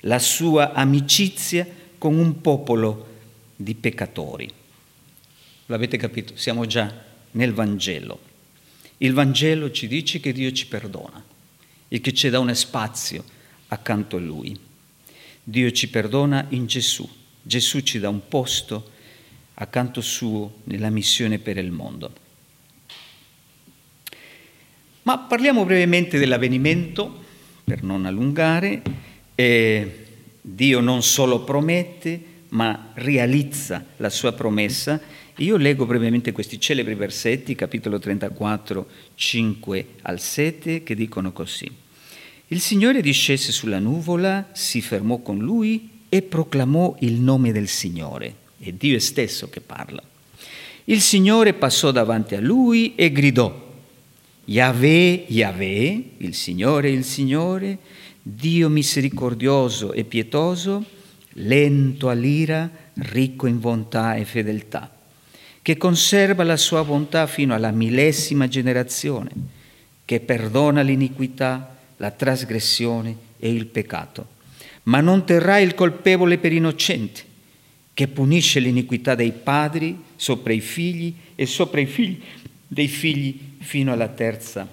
[0.01, 3.07] la sua amicizia con un popolo
[3.55, 4.49] di peccatori.
[5.67, 6.35] L'avete capito?
[6.35, 6.91] Siamo già
[7.31, 8.19] nel Vangelo.
[8.97, 11.23] Il Vangelo ci dice che Dio ci perdona
[11.93, 13.21] e che ci dà uno spazio
[13.67, 14.57] accanto a Lui.
[15.43, 17.07] Dio ci perdona in Gesù.
[17.41, 18.91] Gesù ci dà un posto
[19.55, 22.13] accanto suo nella missione per il mondo.
[25.01, 27.23] Ma parliamo brevemente dell'avvenimento,
[27.65, 28.81] per non allungare.
[29.35, 30.05] Eh,
[30.39, 35.01] Dio non solo promette, ma realizza la sua promessa.
[35.37, 41.80] Io leggo brevemente questi celebri versetti, capitolo 34, 5 al 7, che dicono così.
[42.51, 48.35] Il Signore discese sulla nuvola, si fermò con lui e proclamò il nome del Signore.
[48.59, 50.03] È Dio stesso che parla.
[50.83, 53.73] Il Signore passò davanti a lui e gridò,
[54.43, 57.77] Yahweh, Yahweh, il Signore, il Signore,
[58.21, 60.83] Dio misericordioso e pietoso,
[61.35, 64.93] lento all'ira, ricco in bontà e fedeltà,
[65.61, 69.31] che conserva la sua bontà fino alla millesima generazione,
[70.03, 74.27] che perdona l'iniquità, la trasgressione e il peccato,
[74.83, 77.29] ma non terrà il colpevole per innocente,
[77.93, 82.19] che punisce l'iniquità dei padri sopra i figli e sopra i figli
[82.67, 84.67] dei figli fino alla terza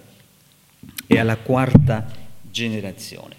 [1.07, 2.11] e alla quarta
[2.51, 3.37] generazione.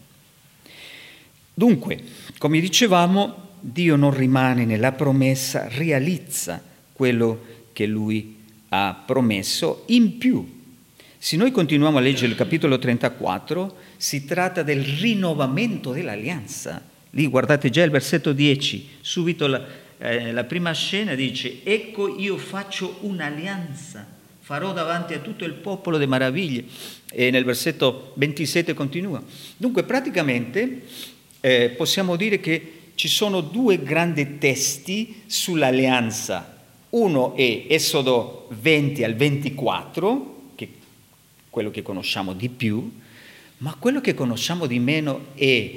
[1.52, 1.99] Dunque,
[2.38, 6.62] come dicevamo, Dio non rimane nella promessa, realizza
[6.93, 8.38] quello che lui
[8.69, 10.58] ha promesso in più.
[11.21, 16.82] Se noi continuiamo a leggere il capitolo 34, si tratta del rinnovamento dell'alleanza.
[17.12, 19.63] Lì guardate già il versetto 10, subito la,
[19.97, 24.17] eh, la prima scena dice, ecco io faccio un'alleanza
[24.49, 26.63] farò davanti a tutto il popolo le meraviglie.
[27.12, 29.21] E nel versetto 27 continua.
[29.55, 30.86] Dunque praticamente
[31.39, 36.58] eh, possiamo dire che ci sono due grandi testi sull'alleanza.
[36.89, 39.65] Uno è Esodo 20 al 24,
[40.15, 40.38] che è
[41.49, 42.91] quello che conosciamo di più,
[43.57, 45.71] ma quello che conosciamo di meno è,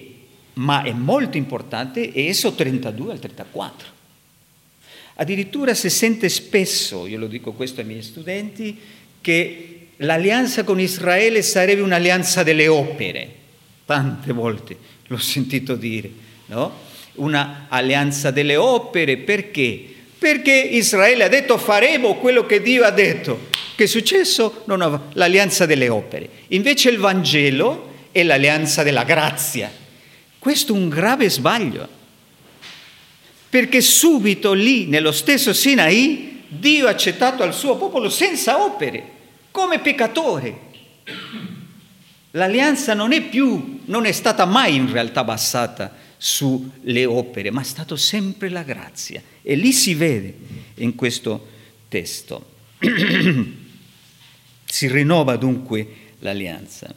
[0.55, 3.89] ma è molto importante, è Esodo 32 al 34.
[5.15, 8.79] Addirittura si sente spesso, io lo dico questo ai miei studenti,
[9.21, 13.41] che l'alleanza con Israele sarebbe un'alleanza delle opere.
[13.85, 16.11] Tante volte l'ho sentito dire,
[16.47, 16.91] no?
[17.15, 19.85] Una alleanza delle opere perché?
[20.19, 23.51] Perché Israele ha detto faremo quello che Dio ha detto.
[23.75, 24.65] Che è successo?
[24.67, 26.29] Ha, l'alleanza delle opere.
[26.49, 29.71] Invece il Vangelo è l'alleanza della grazia.
[30.39, 32.01] Questo è un grave sbaglio
[33.53, 39.05] perché subito lì, nello stesso Sinai, Dio ha accettato al suo popolo senza opere,
[39.51, 40.59] come peccatore.
[42.31, 47.65] L'alleanza non è più, non è stata mai in realtà basata sulle opere, ma è
[47.65, 49.23] stata sempre la grazia.
[49.43, 50.35] E lì si vede
[50.77, 51.47] in questo
[51.89, 52.53] testo.
[54.73, 55.87] si rinnova dunque
[56.21, 56.95] l'alleanza.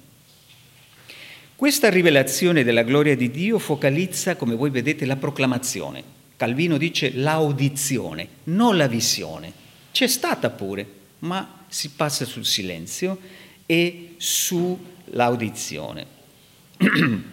[1.57, 6.01] Questa rivelazione della gloria di Dio focalizza, come voi vedete, la proclamazione.
[6.37, 9.51] Calvino dice l'audizione, non la visione.
[9.91, 10.87] C'è stata pure,
[11.19, 13.19] ma si passa sul silenzio
[13.65, 16.05] e sull'audizione.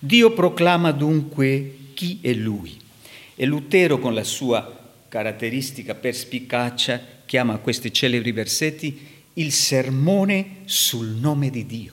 [0.00, 2.76] Dio proclama dunque chi è Lui
[3.36, 11.50] e Lutero con la sua caratteristica perspicacia chiama questi celebri versetti il sermone sul nome
[11.50, 11.92] di Dio.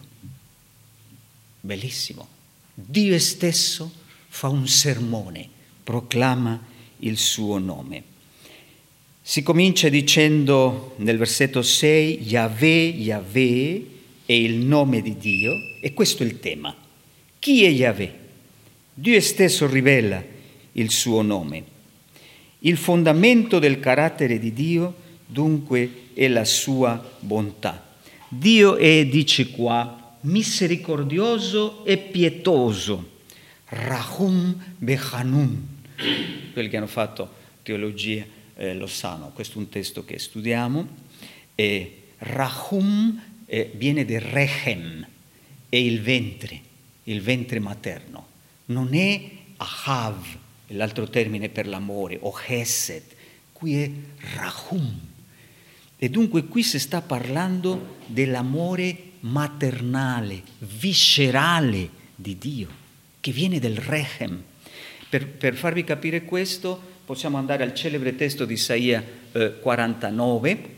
[1.61, 2.27] Bellissimo.
[2.73, 3.91] Dio stesso
[4.27, 5.49] fa un sermone
[5.83, 6.59] proclama
[6.99, 8.03] il suo nome.
[9.21, 13.85] Si comincia dicendo nel versetto 6, Yahweh, Yahweh
[14.25, 16.75] è il nome di Dio e questo è il tema.
[17.37, 18.19] Chi è Yahweh?
[18.93, 20.23] Dio stesso rivela
[20.73, 21.63] il suo nome.
[22.59, 24.95] Il fondamento del carattere di Dio
[25.27, 27.95] dunque è la sua bontà.
[28.27, 33.11] Dio è, dice qua, misericordioso e pietoso.
[33.67, 35.73] Rahum Bechanun
[36.55, 40.87] quelli che hanno fatto teologia eh, lo sanno, questo è un testo che studiamo,
[41.53, 45.05] e Rahum eh, viene del rechem,
[45.67, 46.59] è il ventre,
[47.03, 48.27] il ventre materno.
[48.67, 50.25] Non è ahav,
[50.67, 53.03] l'altro termine per l'amore, o chesed,
[53.51, 53.91] qui è
[54.37, 55.13] rahum.
[55.97, 62.67] E dunque qui si sta parlando dell'amore maternale, viscerale di Dio,
[63.19, 64.41] che viene del rechem.
[65.09, 70.73] Per, per farvi capire questo possiamo andare al celebre testo di Isaia eh, 49,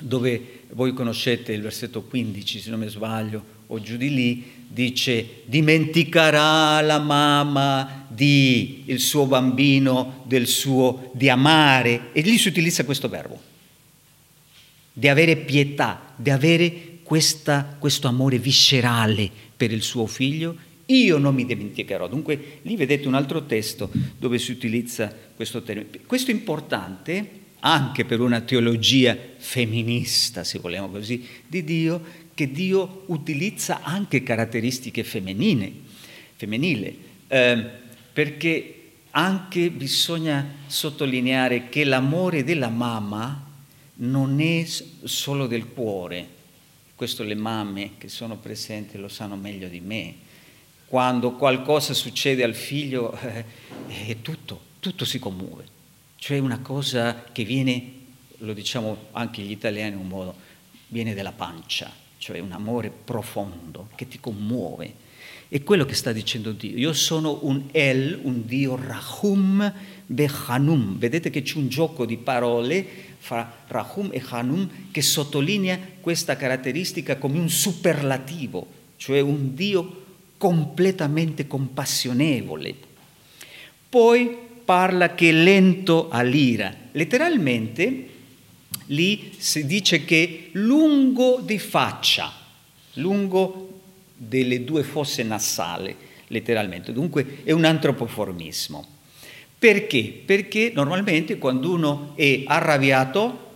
[0.00, 5.42] dove voi conoscete il versetto 15, se non mi sbaglio, o giù di lì, dice
[5.44, 12.84] dimenticherà la mamma di il suo bambino, del suo di amare, e lì si utilizza
[12.84, 13.40] questo verbo,
[14.98, 21.36] di avere pietà, di avere questa, questo amore viscerale per il suo figlio, io non
[21.36, 22.08] mi dimenticherò.
[22.08, 26.00] Dunque lì vedete un altro testo dove si utilizza questo termine.
[26.04, 27.30] Questo è importante
[27.60, 32.02] anche per una teologia femminista, se vogliamo così, di Dio,
[32.34, 35.80] che Dio utilizza anche caratteristiche femminili,
[36.34, 36.96] femminile,
[37.28, 37.64] eh,
[38.12, 38.74] perché
[39.12, 43.47] anche bisogna sottolineare che l'amore della mamma
[44.00, 44.64] non è
[45.04, 46.36] solo del cuore,
[46.94, 50.14] questo le mamme che sono presenti lo sanno meglio di me,
[50.86, 53.44] quando qualcosa succede al figlio eh,
[53.86, 55.64] è tutto, tutto si commuove,
[56.16, 57.92] cioè una cosa che viene,
[58.38, 60.34] lo diciamo anche gli italiani in un modo,
[60.88, 65.06] viene dalla pancia, cioè un amore profondo che ti commuove.
[65.48, 66.76] È quello che sta dicendo Dio.
[66.76, 69.72] Io sono un El, un Dio Rahum
[70.10, 70.98] Behanum.
[70.98, 72.84] Vedete che c'è un gioco di parole
[73.18, 80.04] fra Rahum e Hanum che sottolinea questa caratteristica come un superlativo, cioè un Dio
[80.38, 82.74] completamente compassionevole.
[83.88, 84.34] Poi
[84.64, 86.74] parla che è lento all'ira.
[86.92, 88.08] Letteralmente
[88.86, 92.32] lì si dice che lungo di faccia,
[92.94, 93.80] lungo
[94.16, 95.94] delle due fosse nasali,
[96.28, 96.92] letteralmente.
[96.92, 98.96] Dunque è un antropoformismo.
[99.58, 100.22] Perché?
[100.24, 103.46] Perché normalmente quando uno è arrabbiato,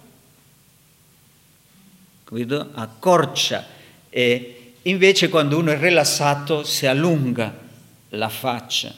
[2.24, 2.70] capito?
[2.74, 3.66] accorcia
[4.10, 7.56] e invece quando uno è rilassato si allunga
[8.10, 8.92] la faccia.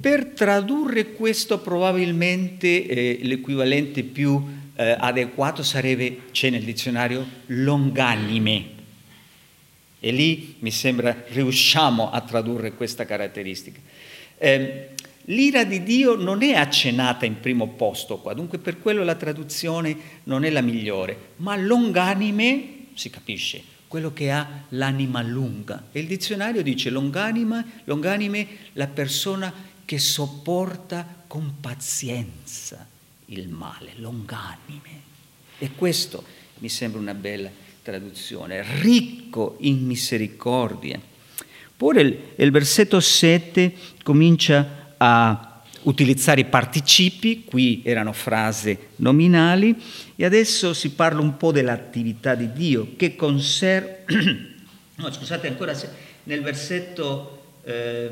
[0.00, 4.42] Per tradurre questo probabilmente eh, l'equivalente più
[4.76, 8.78] eh, adeguato sarebbe, c'è nel dizionario, longanime.
[9.98, 13.78] E lì mi sembra riusciamo a tradurre questa caratteristica.
[14.38, 14.88] Eh,
[15.24, 19.96] l'ira di Dio non è accennata in primo posto qua, dunque per quello la traduzione
[20.24, 25.88] non è la migliore, ma longanime, si capisce, quello che ha l'anima lunga.
[25.92, 29.52] E il dizionario dice longanima, longanime, la persona
[29.84, 32.86] che sopporta con pazienza
[33.26, 35.08] il male, longanime.
[35.58, 36.24] E questo
[36.58, 37.50] mi sembra una bella
[37.82, 41.00] traduzione, ricco in misericordia.
[41.76, 49.74] Poi il, il versetto 7 comincia a utilizzare i participi, qui erano frasi nominali,
[50.14, 53.96] e adesso si parla un po' dell'attività di Dio che conserva...
[54.96, 55.74] no, scusate ancora,
[56.24, 57.42] nel versetto...
[57.64, 58.10] Eh,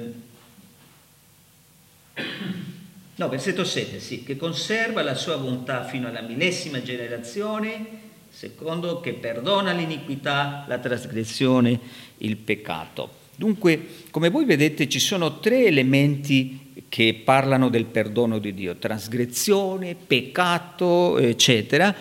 [3.14, 9.14] no, versetto 7, sì, che conserva la sua bontà fino alla millesima generazione secondo che
[9.14, 11.80] perdona l'iniquità, la trasgressione,
[12.18, 13.16] il peccato.
[13.34, 19.95] Dunque, come voi vedete, ci sono tre elementi che parlano del perdono di Dio, trasgressione,
[19.95, 21.95] peccato, eccetera,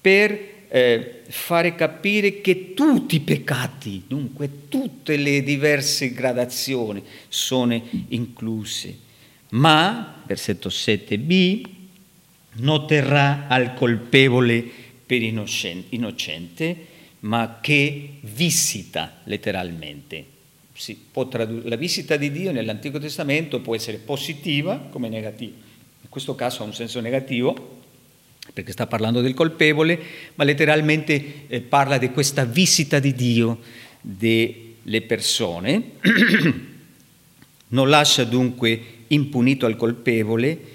[0.00, 9.10] per eh, fare capire che tutti i peccati, dunque tutte le diverse gradazioni sono incluse.
[9.50, 11.62] Ma, versetto 7b,
[12.54, 14.64] noterà al colpevole
[15.04, 16.86] per innocente,
[17.20, 20.31] ma che visita letteralmente.
[21.28, 25.52] Tradu- la visita di Dio nell'Antico Testamento può essere positiva come negativa.
[26.00, 27.80] In questo caso ha un senso negativo,
[28.52, 29.98] perché sta parlando del colpevole,
[30.34, 33.60] ma letteralmente eh, parla di questa visita di Dio
[34.00, 35.82] delle persone.
[37.68, 40.70] non lascia dunque impunito al colpevole,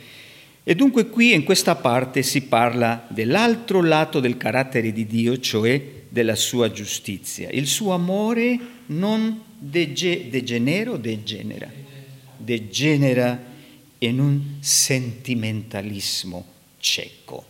[0.64, 5.82] e dunque qui in questa parte si parla dell'altro lato del carattere di Dio, cioè
[6.10, 7.49] della sua giustizia.
[7.49, 11.72] Il suo amore non dege- degenera o degenera?
[12.38, 13.55] Degenera
[13.99, 16.45] in un sentimentalismo
[16.80, 17.43] cieco,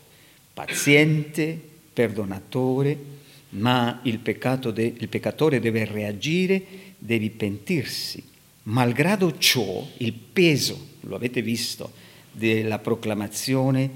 [0.54, 1.60] paziente,
[1.92, 3.16] perdonatore,
[3.50, 6.64] ma il, de- il peccatore deve reagire,
[6.98, 8.24] deve pentirsi.
[8.64, 11.92] Malgrado ciò, il peso, lo avete visto,
[12.32, 13.90] della proclamazione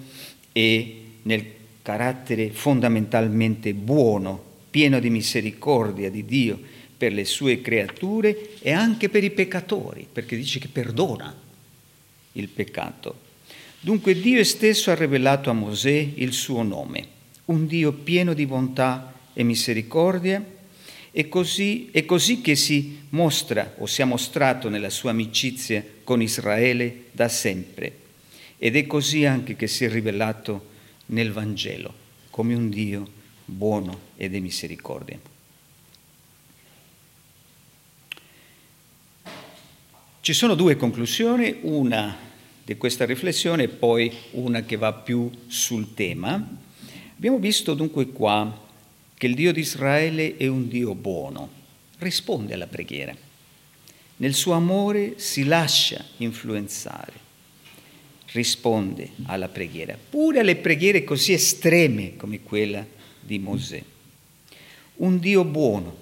[0.51, 1.45] e nel
[1.82, 6.59] carattere fondamentalmente buono pieno di misericordia di Dio
[7.02, 11.36] per le sue creature e anche per i peccatori, perché dice che perdona
[12.34, 13.16] il peccato.
[13.80, 17.08] Dunque Dio stesso ha rivelato a Mosè il suo nome,
[17.45, 20.45] un Dio pieno di bontà e misericordia,
[21.10, 26.22] e così, è così che si mostra o si è mostrato nella sua amicizia con
[26.22, 27.97] Israele da sempre.
[28.60, 30.68] Ed è così anche che si è rivelato
[31.08, 31.91] nel Vangelo
[32.30, 33.08] come un Dio
[33.43, 35.31] buono e di misericordia.
[40.24, 42.15] Ci sono due conclusioni, una
[42.63, 46.47] di questa riflessione e poi una che va più sul tema.
[47.15, 48.67] Abbiamo visto dunque qua
[49.15, 51.49] che il Dio di Israele è un Dio buono,
[51.97, 53.15] risponde alla preghiera.
[54.17, 57.13] Nel suo amore si lascia influenzare,
[58.34, 62.86] risponde alla preghiera, pure alle preghiere così estreme come quella
[63.19, 63.84] di Mosè.
[64.97, 65.97] Un Dio buono,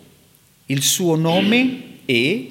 [0.65, 2.45] il suo nome è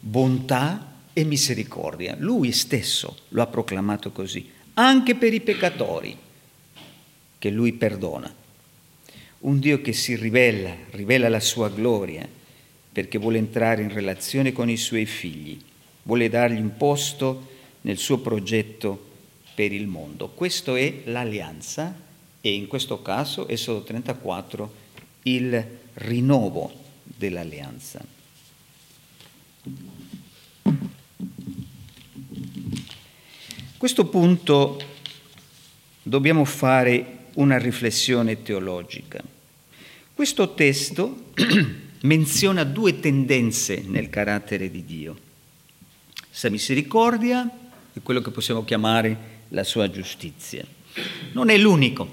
[0.00, 2.16] bontà e misericordia.
[2.18, 6.16] Lui stesso lo ha proclamato così, anche per i peccatori,
[7.38, 8.32] che lui perdona.
[9.40, 12.28] Un Dio che si rivela, rivela la sua gloria,
[12.92, 15.60] perché vuole entrare in relazione con i suoi figli,
[16.02, 17.50] vuole dargli un posto
[17.82, 19.10] nel suo progetto
[19.54, 20.28] per il mondo.
[20.28, 21.94] Questa è l'alleanza
[22.40, 24.74] e in questo caso, Esodo 34,
[25.24, 28.04] il rinnovo dell'alleanza.
[33.82, 34.80] Questo punto
[36.04, 39.20] dobbiamo fare una riflessione teologica.
[40.14, 41.32] Questo testo
[42.02, 45.18] menziona due tendenze nel carattere di Dio.
[46.30, 47.50] Sa misericordia
[47.92, 49.16] e quello che possiamo chiamare
[49.48, 50.64] la sua giustizia.
[51.32, 52.08] Non è l'unico.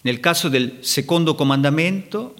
[0.00, 2.34] Nel caso del secondo comandamento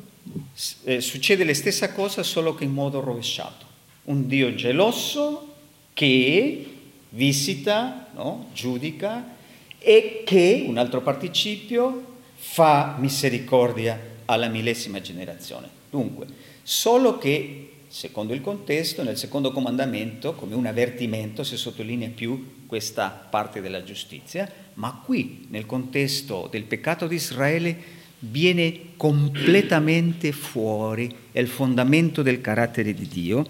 [0.83, 3.67] eh, succede la stessa cosa solo che in modo rovesciato.
[4.07, 5.55] Un Dio geloso
[5.93, 6.70] che
[7.11, 8.49] visita, no?
[8.53, 9.37] giudica
[9.79, 15.69] e che, un altro participio, fa misericordia alla millesima generazione.
[15.91, 16.27] Dunque,
[16.63, 23.09] solo che, secondo il contesto, nel secondo comandamento, come un avvertimento, si sottolinea più questa
[23.09, 31.41] parte della giustizia, ma qui, nel contesto del peccato di Israele, viene completamente fuori, è
[31.41, 33.47] il fondamento del carattere di Dio,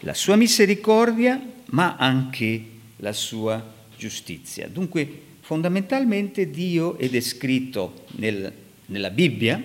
[0.00, 1.40] la sua misericordia,
[1.70, 2.71] ma anche
[3.02, 3.62] la sua
[3.96, 4.68] giustizia.
[4.68, 8.50] Dunque, fondamentalmente Dio è descritto nel,
[8.86, 9.60] nella Bibbia,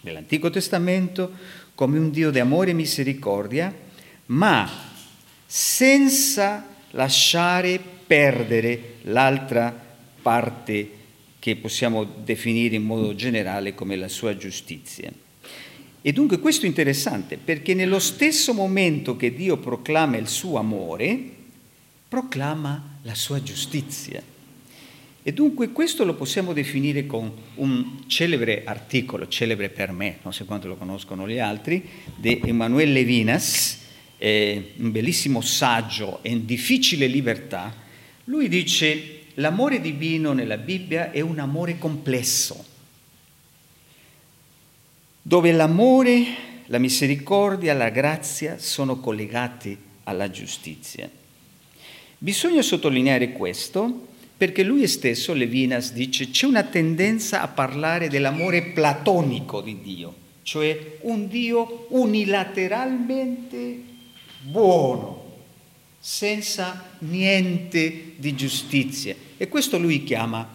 [0.00, 1.30] nell'Antico Testamento,
[1.74, 3.74] come un Dio di amore e misericordia,
[4.26, 4.68] ma
[5.46, 9.88] senza lasciare perdere l'altra
[10.22, 10.98] parte
[11.38, 15.10] che possiamo definire in modo generale come la sua giustizia.
[16.02, 21.38] E dunque questo è interessante perché nello stesso momento che Dio proclama il suo amore,
[22.10, 24.20] proclama la sua giustizia.
[25.22, 30.44] E dunque questo lo possiamo definire con un celebre articolo, celebre per me, non so
[30.44, 33.78] quanto lo conoscono gli altri, di Emanuele Levinas,
[34.18, 37.72] eh, un bellissimo saggio in difficile libertà.
[38.24, 42.64] Lui dice l'amore divino nella Bibbia è un amore complesso,
[45.22, 46.24] dove l'amore,
[46.66, 51.18] la misericordia, la grazia sono collegati alla giustizia.
[52.22, 59.62] Bisogna sottolineare questo perché lui stesso, Levinas, dice c'è una tendenza a parlare dell'amore platonico
[59.62, 63.82] di Dio, cioè un Dio unilateralmente
[64.42, 65.38] buono,
[65.98, 69.16] senza niente di giustizia.
[69.38, 70.46] E questo lui chiama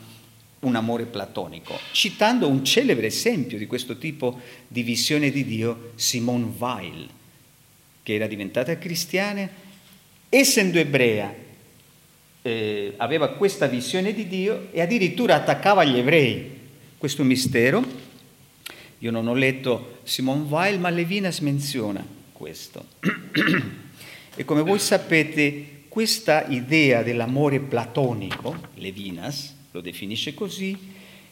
[0.59, 6.47] un amore platonico, citando un celebre esempio di questo tipo di visione di Dio, Simone
[6.59, 7.09] Weil,
[8.03, 9.49] che era diventata cristiana,
[10.29, 11.44] essendo ebrea
[12.45, 16.51] eh, aveva questa visione di Dio e addirittura attaccava gli ebrei.
[16.95, 17.83] Questo mistero,
[18.99, 22.85] io non ho letto Simone Weil, ma Levinas menziona questo.
[24.35, 30.77] e come voi sapete, questa idea dell'amore platonico, Levinas lo definisce così,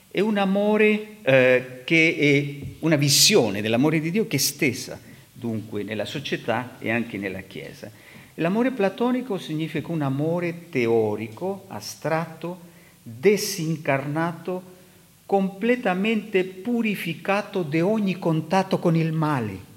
[0.09, 4.99] è un amore eh, che è una visione dell'amore di Dio che è stessa
[5.31, 7.91] dunque nella società e anche nella Chiesa.
[8.35, 12.59] L'amore platonico significa un amore teorico, astratto,
[13.03, 14.71] disincarnato,
[15.25, 19.71] completamente purificato di ogni contatto con il male.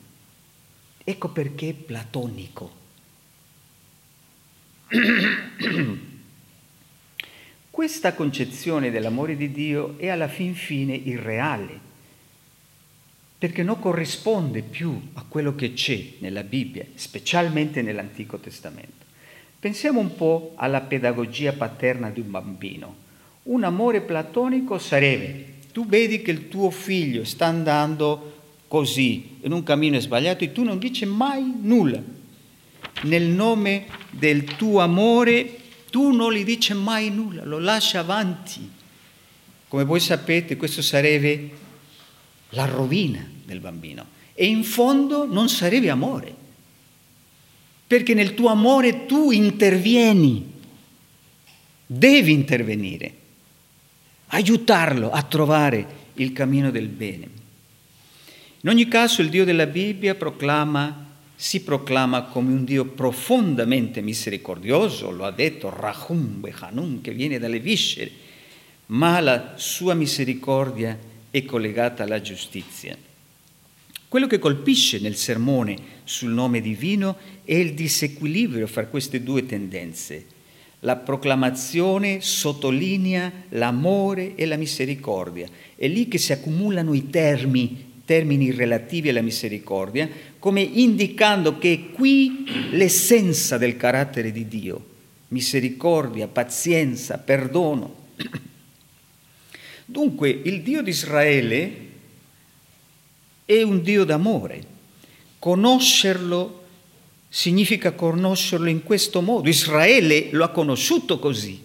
[1.04, 2.70] Ecco perché è platonico.
[7.70, 11.80] Questa concezione dell'amore di Dio è alla fin fine irreale,
[13.46, 19.04] perché non corrisponde più a quello che c'è nella Bibbia, specialmente nell'Antico Testamento.
[19.60, 22.96] Pensiamo un po' alla pedagogia paterna di un bambino.
[23.44, 28.34] Un amore platonico sarebbe, tu vedi che il tuo figlio sta andando
[28.66, 32.02] così, in un cammino sbagliato, e tu non dici mai nulla.
[33.02, 35.56] Nel nome del tuo amore
[35.88, 38.68] tu non gli dici mai nulla, lo lasci avanti.
[39.68, 41.50] Come voi sapete, questo sarebbe
[42.50, 44.04] la rovina del bambino.
[44.34, 46.34] E in fondo non sarebbe amore,
[47.86, 50.52] perché nel tuo amore tu intervieni,
[51.86, 53.14] devi intervenire,
[54.26, 57.28] aiutarlo a trovare il cammino del bene.
[58.60, 61.04] In ogni caso il Dio della Bibbia proclama,
[61.36, 67.60] si proclama come un Dio profondamente misericordioso, lo ha detto Rahum Behanum, che viene dalle
[67.60, 68.10] viscere,
[68.86, 70.98] ma la sua misericordia
[71.30, 72.96] è collegata alla giustizia.
[74.16, 80.24] Quello che colpisce nel sermone sul nome divino è il disequilibrio fra queste due tendenze.
[80.80, 85.46] La proclamazione sottolinea l'amore e la misericordia.
[85.76, 90.08] È lì che si accumulano i termini termini relativi alla misericordia,
[90.38, 94.86] come indicando che è qui l'essenza del carattere di Dio,
[95.28, 98.06] misericordia, pazienza, perdono.
[99.84, 101.85] Dunque il Dio di Israele
[103.46, 104.74] è un Dio d'amore.
[105.38, 106.64] Conoscerlo
[107.28, 109.48] significa conoscerlo in questo modo.
[109.48, 111.64] Israele lo ha conosciuto così.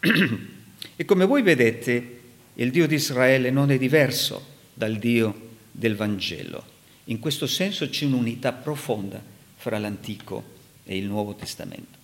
[0.98, 2.20] E come voi vedete,
[2.54, 6.64] il Dio di Israele non è diverso dal Dio del Vangelo.
[7.04, 9.22] In questo senso c'è un'unità profonda
[9.56, 10.42] fra l'Antico
[10.84, 11.98] e il Nuovo Testamento.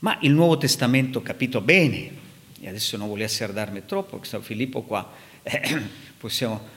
[0.00, 2.10] Ma il Nuovo Testamento capito bene,
[2.60, 5.10] e adesso non voglio asserdarmi troppo, perché San Filippo qua
[5.42, 5.82] eh,
[6.18, 6.68] possiamo...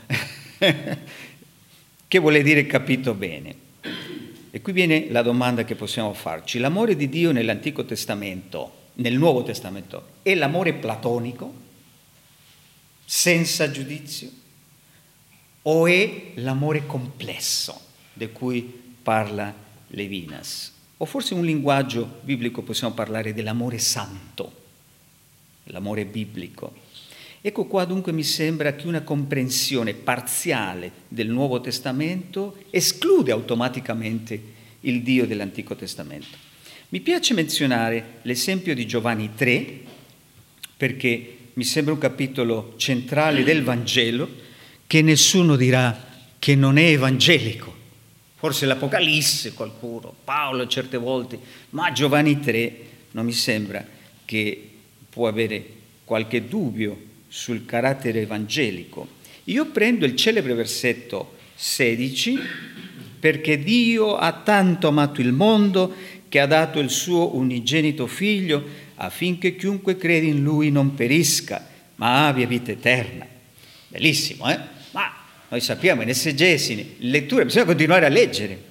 [2.08, 3.56] che vuole dire capito bene?
[4.52, 6.60] E qui viene la domanda che possiamo farci.
[6.60, 11.54] L'amore di Dio nell'Antico Testamento, nel Nuovo Testamento, è l'amore platonico,
[13.06, 14.40] senza giudizio?
[15.64, 17.80] o è l'amore complesso
[18.14, 18.62] di cui
[19.02, 19.54] parla
[19.88, 20.74] Levinas?
[20.98, 24.52] O forse in un linguaggio biblico possiamo parlare dell'amore santo,
[25.66, 26.74] l'amore biblico.
[27.44, 34.40] Ecco qua dunque mi sembra che una comprensione parziale del Nuovo Testamento esclude automaticamente
[34.82, 36.38] il Dio dell'Antico Testamento.
[36.90, 39.80] Mi piace menzionare l'esempio di Giovanni 3
[40.78, 44.30] perché mi sembra un capitolo centrale del Vangelo
[44.86, 47.76] che nessuno dirà che non è evangelico.
[48.36, 51.40] Forse l'Apocalisse qualcuno, Paolo certe volte,
[51.72, 52.76] ma Giovanni 3
[53.12, 53.84] non mi sembra
[54.26, 54.70] che
[55.10, 55.66] può avere
[56.04, 59.08] qualche dubbio sul carattere evangelico.
[59.46, 62.38] Io prendo il celebre versetto 16
[63.18, 65.96] perché Dio ha tanto amato il mondo
[66.28, 68.62] che ha dato il suo unigenito figlio
[68.96, 71.66] affinché chiunque credi in lui non perisca,
[71.96, 73.26] ma abbia vita eterna.
[73.88, 74.60] Bellissimo, eh?
[75.48, 78.70] Noi sappiamo in esegesi, in lettura, bisogna continuare a leggere.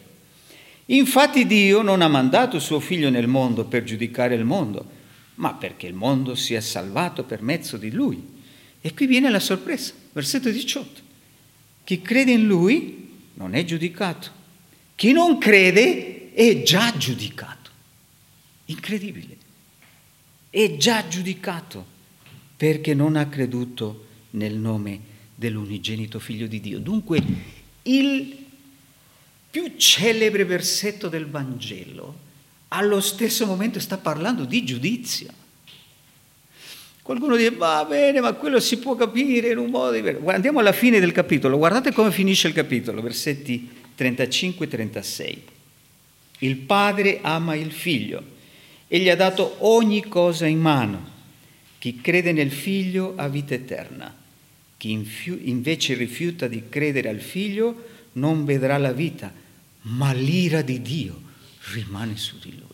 [0.86, 4.86] Infatti Dio non ha mandato suo figlio nel mondo per giudicare il mondo,
[5.36, 8.38] ma perché il mondo sia salvato per mezzo di lui.
[8.80, 11.00] E qui viene la sorpresa, versetto 18.
[11.84, 14.30] Chi crede in lui non è giudicato.
[14.94, 17.70] Chi non crede è già giudicato.
[18.66, 19.36] Incredibile.
[20.48, 21.84] È già giudicato
[22.56, 25.00] perché non ha creduto nel nome
[25.34, 26.78] dell'unigenito figlio di Dio.
[26.78, 27.22] Dunque
[27.82, 28.36] il
[29.50, 32.28] più celebre versetto del Vangelo
[32.68, 35.28] allo stesso momento sta parlando di giudizio.
[37.10, 40.28] Qualcuno dice, va bene, ma quello si può capire in un modo diverso.
[40.28, 45.42] Andiamo alla fine del capitolo, guardate come finisce il capitolo, versetti 35 e 36.
[46.38, 48.22] Il padre ama il figlio
[48.86, 51.08] e gli ha dato ogni cosa in mano.
[51.78, 54.18] Chi crede nel figlio ha vita eterna
[54.80, 54.92] chi
[55.42, 59.30] invece rifiuta di credere al figlio non vedrà la vita,
[59.82, 61.20] ma l'ira di Dio
[61.74, 62.69] rimane su di lui.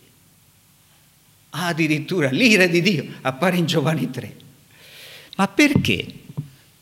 [1.59, 4.35] Addirittura l'ira di Dio appare in Giovanni 3.
[5.37, 6.05] Ma perché?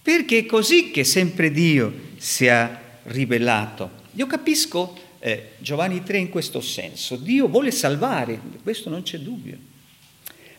[0.01, 4.03] Perché è così che sempre Dio si è rivelato.
[4.13, 7.15] Io capisco eh, Giovanni 3 in questo senso.
[7.15, 9.57] Dio vuole salvare, questo non c'è dubbio.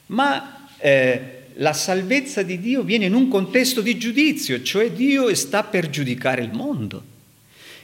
[0.06, 5.62] Ma eh, la salvezza di Dio viene in un contesto di giudizio, cioè Dio sta
[5.62, 7.02] per giudicare il mondo.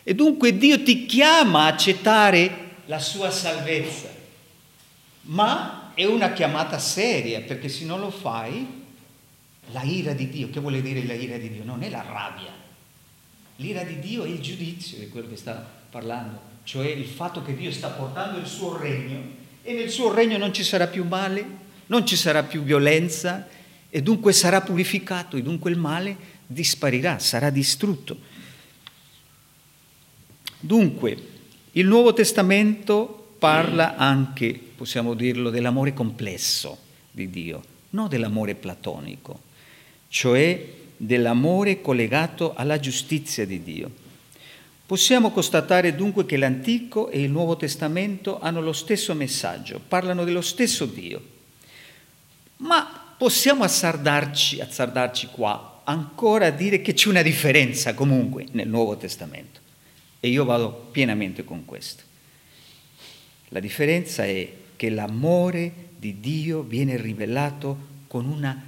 [0.02, 4.10] E dunque Dio ti chiama a accettare la sua salvezza,
[5.22, 8.66] ma è una chiamata seria, perché se non lo fai,
[9.70, 11.64] la ira di Dio, che vuole dire la ira di Dio?
[11.64, 12.52] Non è la rabbia,
[13.56, 15.54] l'ira di Dio è il giudizio, è quello che sta
[15.90, 20.38] parlando, cioè il fatto che Dio sta portando il suo regno e nel suo regno
[20.38, 21.44] non ci sarà più male,
[21.86, 23.46] non ci sarà più violenza
[23.88, 26.16] e dunque sarà purificato e dunque il male
[26.46, 28.16] disparirà, sarà distrutto.
[30.58, 31.16] Dunque,
[31.72, 36.76] il Nuovo Testamento parla anche, possiamo dirlo, dell'amore complesso
[37.12, 39.42] di Dio, non dell'amore platonico,
[40.08, 40.60] cioè
[40.96, 43.88] dell'amore collegato alla giustizia di Dio.
[44.84, 50.40] Possiamo constatare dunque che l'Antico e il Nuovo Testamento hanno lo stesso messaggio, parlano dello
[50.40, 51.22] stesso Dio.
[52.56, 58.96] Ma possiamo azzardarci, azzardarci qua ancora a dire che c'è una differenza comunque nel Nuovo
[58.96, 59.60] Testamento.
[60.18, 62.02] E io vado pienamente con questo.
[63.50, 68.60] La differenza è che l'amore di Dio viene rivelato con una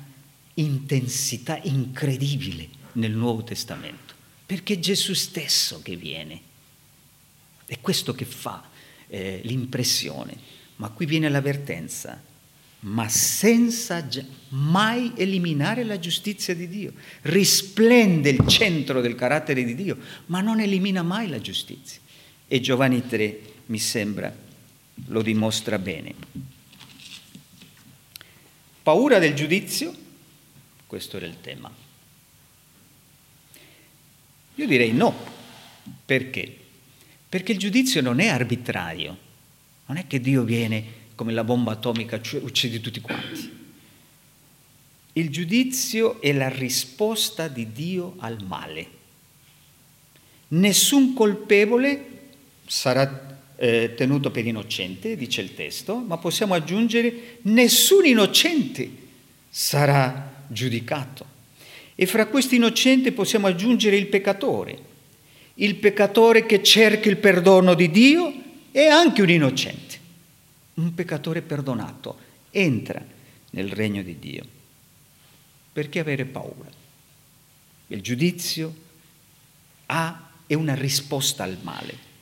[0.54, 4.14] intensità incredibile nel Nuovo Testamento,
[4.46, 6.40] perché è Gesù stesso che viene.
[7.66, 8.62] È questo che fa
[9.08, 10.36] eh, l'impressione.
[10.76, 12.22] Ma qui viene l'avvertenza
[12.86, 14.06] ma senza
[14.50, 16.92] mai eliminare la giustizia di Dio.
[17.22, 19.96] Risplende il centro del carattere di Dio,
[20.26, 22.00] ma non elimina mai la giustizia.
[22.46, 24.43] E Giovanni 3, mi sembra,
[25.06, 26.14] lo dimostra bene.
[28.82, 29.94] Paura del giudizio?
[30.86, 31.70] Questo era il tema.
[34.56, 35.32] Io direi no.
[36.04, 36.56] Perché?
[37.28, 39.18] Perché il giudizio non è arbitrario.
[39.86, 43.62] Non è che Dio viene come la bomba atomica uccide tutti quanti.
[45.14, 48.88] Il giudizio è la risposta di Dio al male.
[50.48, 52.32] Nessun colpevole
[52.66, 58.90] sarà eh, tenuto per innocente, dice il testo, ma possiamo aggiungere nessun innocente
[59.48, 61.32] sarà giudicato.
[61.94, 64.78] E fra questi innocenti possiamo aggiungere il peccatore,
[65.54, 68.32] il peccatore che cerca il perdono di Dio
[68.72, 69.94] è anche un innocente
[70.74, 72.18] un peccatore perdonato
[72.50, 73.04] entra
[73.50, 74.44] nel regno di Dio.
[75.72, 76.70] Perché avere paura?
[77.88, 78.74] Il giudizio
[79.86, 82.12] ha, è una risposta al male.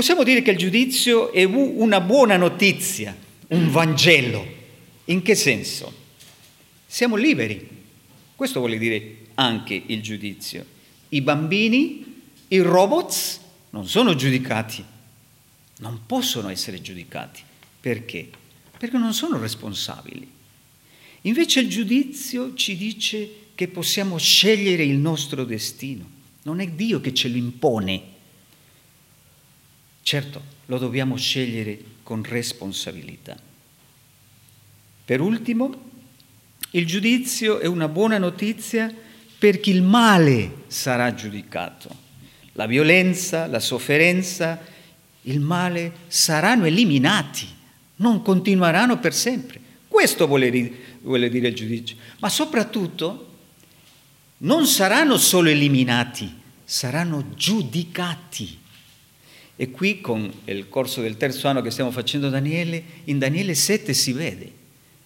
[0.00, 3.14] Possiamo dire che il giudizio è una buona notizia,
[3.48, 4.46] un Vangelo.
[5.04, 5.92] In che senso?
[6.86, 7.68] Siamo liberi.
[8.34, 10.64] Questo vuole dire anche il giudizio.
[11.10, 14.82] I bambini, i robots non sono giudicati
[15.80, 17.42] non possono essere giudicati.
[17.78, 18.30] Perché?
[18.78, 20.26] Perché non sono responsabili.
[21.22, 26.08] Invece il giudizio ci dice che possiamo scegliere il nostro destino.
[26.44, 28.09] Non è Dio che ce lo impone.
[30.02, 33.36] Certo, lo dobbiamo scegliere con responsabilità.
[35.04, 35.88] Per ultimo,
[36.70, 38.92] il giudizio è una buona notizia
[39.38, 41.88] per chi il male sarà giudicato.
[42.52, 44.60] La violenza, la sofferenza,
[45.22, 47.46] il male saranno eliminati,
[47.96, 49.60] non continueranno per sempre.
[49.88, 51.96] Questo vuole dire il giudizio.
[52.18, 53.26] Ma soprattutto
[54.38, 56.32] non saranno solo eliminati,
[56.64, 58.58] saranno giudicati.
[59.60, 63.92] E qui con il corso del terzo anno che stiamo facendo Daniele, in Daniele 7
[63.92, 64.50] si vede,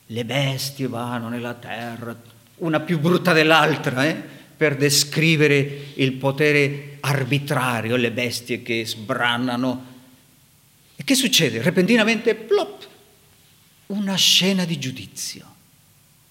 [0.07, 2.17] le bestie vanno nella terra,
[2.59, 4.15] una più brutta dell'altra, eh,
[4.57, 9.87] per descrivere il potere arbitrario, le bestie che sbranano
[10.95, 11.61] e che succede?
[11.61, 12.89] Repentinamente, plop,
[13.87, 15.53] una scena di giudizio.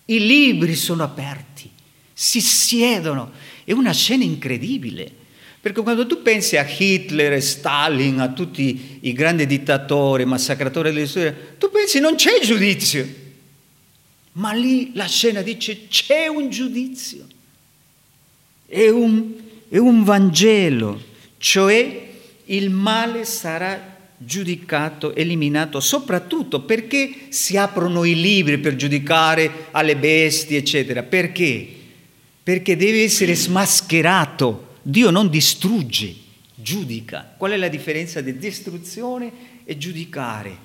[0.06, 1.70] I libri sono aperti,
[2.14, 3.34] si siedono,
[3.66, 5.23] è una scena incredibile.
[5.64, 11.08] Perché quando tu pensi a Hitler, a Stalin, a tutti i grandi dittatori, massacratori della
[11.08, 13.08] storia, tu pensi non c'è giudizio.
[14.34, 17.26] Ma lì la scena dice c'è un giudizio.
[18.66, 19.32] È un,
[19.70, 21.02] è un Vangelo,
[21.38, 22.10] cioè
[22.44, 30.58] il male sarà giudicato, eliminato, soprattutto perché si aprono i libri per giudicare alle bestie,
[30.58, 31.04] eccetera.
[31.04, 31.66] Perché?
[32.44, 34.63] Perché deve essere smascherato.
[34.86, 36.14] Dio non distrugge,
[36.56, 37.36] giudica.
[37.38, 39.32] Qual è la differenza di distruzione
[39.64, 40.58] e giudicare?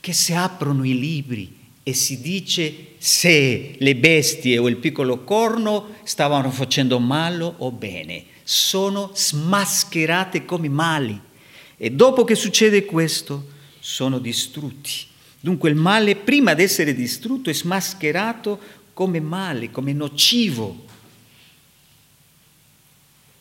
[0.00, 5.96] Che si aprono i libri e si dice se le bestie o il piccolo corno
[6.04, 8.24] stavano facendo male o bene.
[8.42, 11.20] Sono smascherate come mali
[11.76, 13.48] e dopo che succede questo
[13.80, 14.92] sono distrutti.
[15.40, 18.58] Dunque il male, prima di essere distrutto, è smascherato
[18.94, 20.83] come male, come nocivo.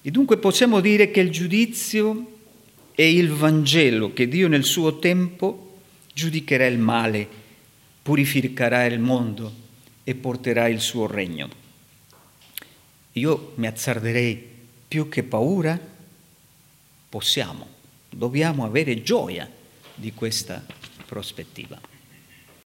[0.06, 2.40] E dunque possiamo dire che il giudizio
[2.94, 5.80] è il Vangelo che Dio nel suo tempo
[6.14, 7.26] giudicherà il male,
[8.02, 9.54] purificherà il mondo
[10.04, 11.50] e porterà il suo regno.
[13.14, 14.52] io mi azzarderei
[14.90, 15.80] più che paura,
[17.08, 17.68] possiamo,
[18.10, 19.50] dobbiamo avere gioia
[19.96, 20.66] di questa
[21.06, 21.93] prospettiva.